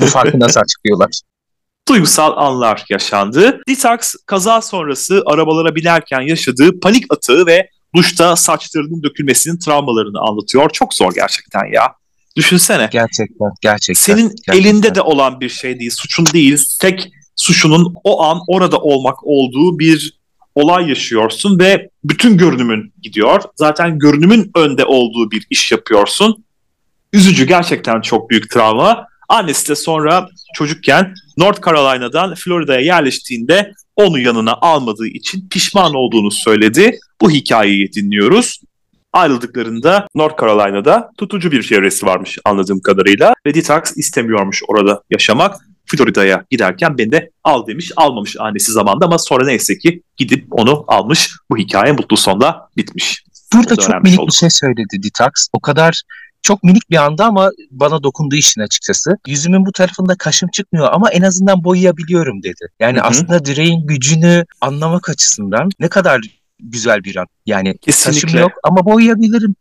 [0.00, 1.10] Bu farkı nasıl açıklıyorlar?
[1.88, 3.60] duygusal anlar yaşandı.
[3.68, 10.70] Detox kaza sonrası arabalara binerken yaşadığı panik atağı ve duşta saçlarının dökülmesinin travmalarını anlatıyor.
[10.70, 11.92] Çok zor gerçekten ya.
[12.36, 12.88] Düşünsene.
[12.92, 14.14] Gerçekten, gerçekten.
[14.14, 14.52] Senin gerçekten.
[14.52, 16.64] elinde de olan bir şey değil, suçun değil.
[16.80, 20.19] Tek suçunun o an orada olmak olduğu bir
[20.54, 23.42] olay yaşıyorsun ve bütün görünümün gidiyor.
[23.56, 26.44] Zaten görünümün önde olduğu bir iş yapıyorsun.
[27.12, 29.06] Üzücü gerçekten çok büyük travma.
[29.28, 36.98] Annesi de sonra çocukken North Carolina'dan Florida'ya yerleştiğinde onu yanına almadığı için pişman olduğunu söyledi.
[37.20, 38.60] Bu hikayeyi dinliyoruz.
[39.12, 45.56] Ayrıldıklarında North Carolina'da tutucu bir çevresi varmış anladığım kadarıyla ve Detox istemiyormuş orada yaşamak.
[45.90, 47.92] Florida'ya giderken beni de al demiş.
[47.96, 51.30] Almamış annesi zamanda ama sonra neyse ki gidip onu almış.
[51.50, 53.24] Bu hikaye mutlu sonla bitmiş.
[53.54, 54.28] Burada çok minik olduk.
[54.28, 55.30] bir şey söyledi Detox.
[55.52, 56.02] O kadar
[56.42, 59.16] çok minik bir anda ama bana dokunduğu işin açıkçası.
[59.26, 62.66] Yüzümün bu tarafında kaşım çıkmıyor ama en azından boyayabiliyorum dedi.
[62.80, 63.06] Yani Hı-hı.
[63.06, 66.20] aslında direğin gücünü anlamak açısından ne kadar
[66.60, 67.26] güzel bir an.
[67.46, 68.26] Yani Kesinlikle.
[68.26, 69.54] kaşım yok ama boyayabilirim.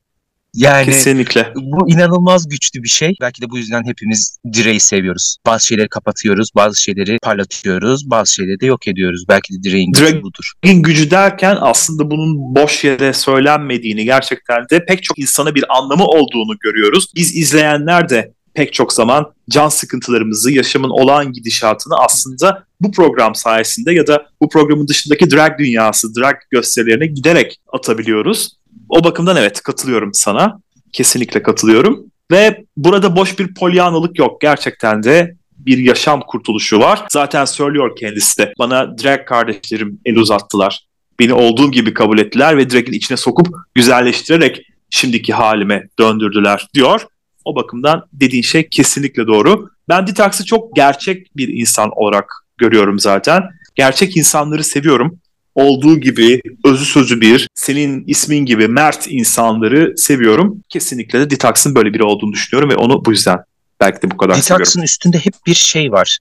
[0.54, 1.54] Yani Kesinlikle.
[1.56, 3.16] bu inanılmaz güçlü bir şey.
[3.22, 5.38] Belki de bu yüzden hepimiz direği seviyoruz.
[5.46, 9.26] Bazı şeyleri kapatıyoruz, bazı şeyleri parlatıyoruz, bazı şeyleri de yok ediyoruz.
[9.30, 10.52] Belki de direğin gücü budur.
[10.64, 16.06] Direğin gücü derken aslında bunun boş yere söylenmediğini gerçekten de pek çok insana bir anlamı
[16.06, 17.12] olduğunu görüyoruz.
[17.16, 23.94] Biz izleyenler de pek çok zaman can sıkıntılarımızı, yaşamın olağan gidişatını aslında bu program sayesinde
[23.94, 28.59] ya da bu programın dışındaki drag dünyası, drag gösterilerine giderek atabiliyoruz.
[28.90, 30.60] O bakımdan evet katılıyorum sana.
[30.92, 32.06] Kesinlikle katılıyorum.
[32.32, 34.42] Ve burada boş bir polyanılık yok.
[34.42, 37.06] Gerçekten de bir yaşam kurtuluşu var.
[37.12, 38.54] Zaten söylüyor kendisi de.
[38.60, 40.86] Bana drag kardeşlerim el uzattılar.
[41.20, 47.06] Beni olduğum gibi kabul ettiler ve drag'in içine sokup güzelleştirerek şimdiki halime döndürdüler diyor.
[47.46, 49.70] O bakımdan dediğin şey kesinlikle doğru.
[49.90, 53.44] Ben Detox'ı çok gerçek bir insan olarak görüyorum zaten.
[53.76, 55.20] Gerçek insanları seviyorum
[55.60, 60.64] olduğu gibi özü sözü bir, senin ismin gibi mert insanları seviyorum.
[60.70, 63.38] Kesinlikle de Detox'ın böyle biri olduğunu düşünüyorum ve onu bu yüzden
[63.80, 64.84] belki de bu kadar Detox'ın seviyorum.
[64.84, 66.20] üstünde hep bir şey var.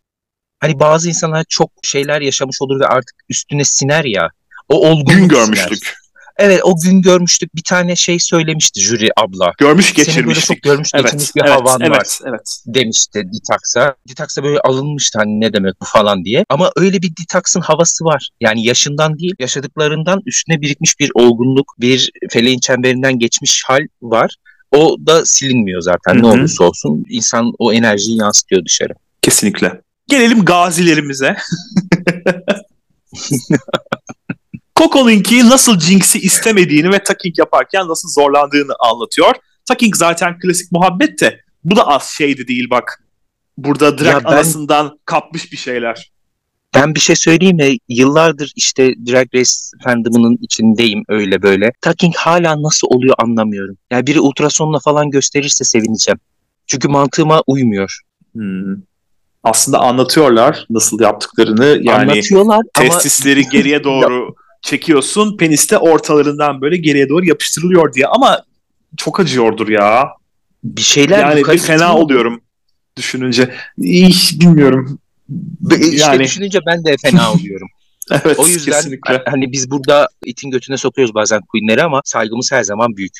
[0.60, 4.30] Hani bazı insanlar çok şeyler yaşamış olur ve artık üstüne siner ya.
[4.68, 5.78] O olgunluk Gün görmüştük.
[5.78, 6.07] Siner.
[6.38, 9.52] Evet o gün görmüştük bir tane şey söylemişti jüri abla.
[9.58, 10.14] Görmüş geçirmiştik.
[10.14, 12.58] Seni böyle çok görmüş evet, geçirmiş bir evet, havan evet, var evet.
[12.66, 13.94] demişti Detox'a.
[14.08, 16.44] Detox'a böyle alınmıştı hani ne demek bu falan diye.
[16.48, 18.28] Ama öyle bir Detox'ın havası var.
[18.40, 24.36] Yani yaşından değil yaşadıklarından üstüne birikmiş bir olgunluk, bir feleğin çemberinden geçmiş hal var.
[24.72, 26.22] O da silinmiyor zaten Hı-hı.
[26.22, 27.04] ne olursa olsun.
[27.08, 28.92] insan o enerjiyi yansıtıyor dışarı.
[29.22, 29.80] Kesinlikle.
[30.08, 31.36] Gelelim gazilerimize.
[34.78, 39.34] Coco'nunki nasıl Jinx'i istemediğini ve Taking yaparken nasıl zorlandığını anlatıyor.
[39.64, 43.02] Taking zaten klasik muhabbet de bu da az şeydi değil bak.
[43.56, 46.12] Burada Drag ben, anasından kapmış bir şeyler.
[46.74, 47.76] Ben bir şey söyleyeyim mi?
[47.88, 49.50] Yıllardır işte Drag Race
[49.84, 51.72] fandom'ının içindeyim öyle böyle.
[51.80, 53.76] Taking hala nasıl oluyor anlamıyorum.
[53.90, 56.18] Yani biri ultrasonla falan gösterirse sevineceğim.
[56.66, 58.00] Çünkü mantığıma uymuyor.
[58.32, 58.76] Hmm.
[59.44, 61.78] Aslında anlatıyorlar nasıl yaptıklarını.
[61.82, 63.50] Yani Anlatıyorlar testisleri ama...
[63.52, 64.34] geriye doğru
[64.68, 65.36] çekiyorsun.
[65.36, 68.42] Penis de ortalarından böyle geriye doğru yapıştırılıyor diye ama
[68.96, 70.08] çok acıyordur ya.
[70.64, 71.98] Bir şeyler yani bir fena mi?
[71.98, 72.40] oluyorum
[72.96, 73.54] düşününce.
[73.78, 74.98] İyi, bilmiyorum.
[75.92, 76.24] Yani...
[76.24, 77.68] düşününce ben de fena oluyorum.
[78.10, 79.22] evet, o yüzden kesinlikle.
[79.26, 83.18] hani biz burada itin götüne sokuyoruz bazen queenleri ama saygımız her zaman büyük.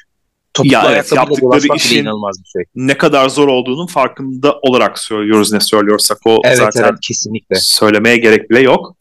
[0.54, 2.62] Topuklu ya evet, yaptıkları işin inanılmaz bir şey.
[2.74, 7.56] ne kadar zor olduğunun farkında olarak söylüyoruz ne söylüyorsak o evet, zaten evet, kesinlikle.
[7.60, 8.97] söylemeye gerek bile yok.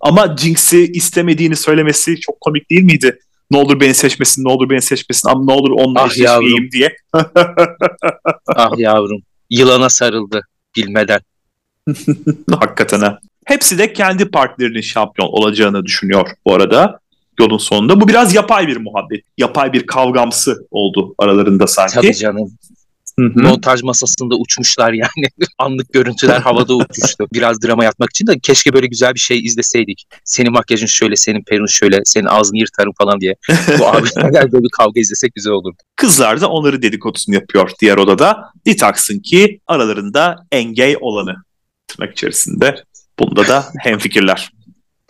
[0.00, 3.18] Ama Jinx'i istemediğini söylemesi çok komik değil miydi?
[3.50, 6.96] Ne olur beni seçmesin, ne olur beni seçmesin ama ne olur onunla ah eşleşmeyeyim diye.
[8.46, 9.22] ah yavrum.
[9.50, 10.42] Yılana sarıldı
[10.76, 11.20] bilmeden.
[12.50, 13.18] Hakikaten ha.
[13.44, 17.00] Hepsi de kendi partilerinin şampiyon olacağını düşünüyor bu arada
[17.40, 18.00] yolun sonunda.
[18.00, 19.24] Bu biraz yapay bir muhabbet.
[19.38, 21.94] Yapay bir kavgamsı oldu aralarında sanki.
[21.94, 22.52] Tabii canım.
[23.18, 23.42] Hı-hı.
[23.42, 25.28] Montaj masasında uçmuşlar yani.
[25.58, 27.26] Anlık görüntüler havada uçuştu.
[27.32, 30.06] Biraz drama yapmak için de keşke böyle güzel bir şey izleseydik.
[30.24, 33.34] Senin makyajın şöyle, senin perun şöyle, senin ağzını yırtarım falan diye.
[33.78, 35.76] Bu abilerle böyle bir kavga izlesek güzel olurdu.
[35.96, 38.44] Kızlar da onları dedikodusunu yapıyor diğer odada.
[38.66, 41.34] Detox'ın ki aralarında engey olanı
[41.88, 42.84] tırnak içerisinde.
[43.18, 44.50] Bunda da hemfikirler.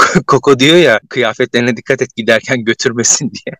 [0.27, 3.57] Koko diyor ya kıyafetlerine dikkat et giderken götürmesin diye.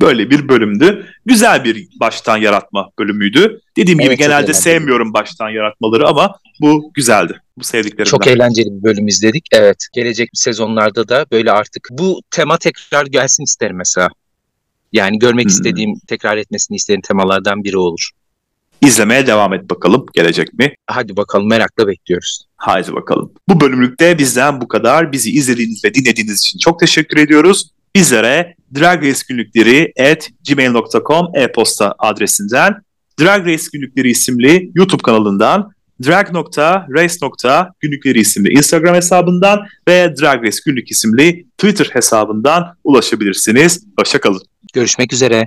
[0.00, 1.06] Böyle bir bölümdü.
[1.26, 3.60] Güzel bir baştan yaratma bölümüydü.
[3.76, 7.40] Dediğim evet, gibi genelde sevmiyorum baştan yaratmaları ama bu güzeldi.
[7.58, 8.10] Bu sevdiklerimden.
[8.10, 9.46] Çok eğlenceli bir bölüm izledik.
[9.52, 9.86] Evet.
[9.94, 14.08] Gelecek sezonlarda da böyle artık bu tema tekrar gelsin isterim mesela.
[14.92, 15.50] Yani görmek hmm.
[15.50, 18.10] istediğim, tekrar etmesini istediğim temalardan biri olur.
[18.80, 20.74] İzlemeye devam et bakalım gelecek mi?
[20.86, 22.44] Hadi bakalım merakla bekliyoruz.
[22.56, 23.32] Haydi bakalım.
[23.48, 25.12] Bu bölümlükte bizden bu kadar.
[25.12, 27.70] Bizi izlediğiniz ve dinlediğiniz için çok teşekkür ediyoruz.
[27.94, 32.74] Bizlere Drag Race günlükleri at gmail.com e-posta adresinden
[33.20, 35.74] Drag Race günlükleri isimli YouTube kanalından
[36.04, 43.84] drag.race.günlükleri isimli Instagram hesabından ve Drag Race günlük isimli Twitter hesabından ulaşabilirsiniz.
[43.98, 44.42] Hoşçakalın.
[44.72, 45.46] Görüşmek üzere.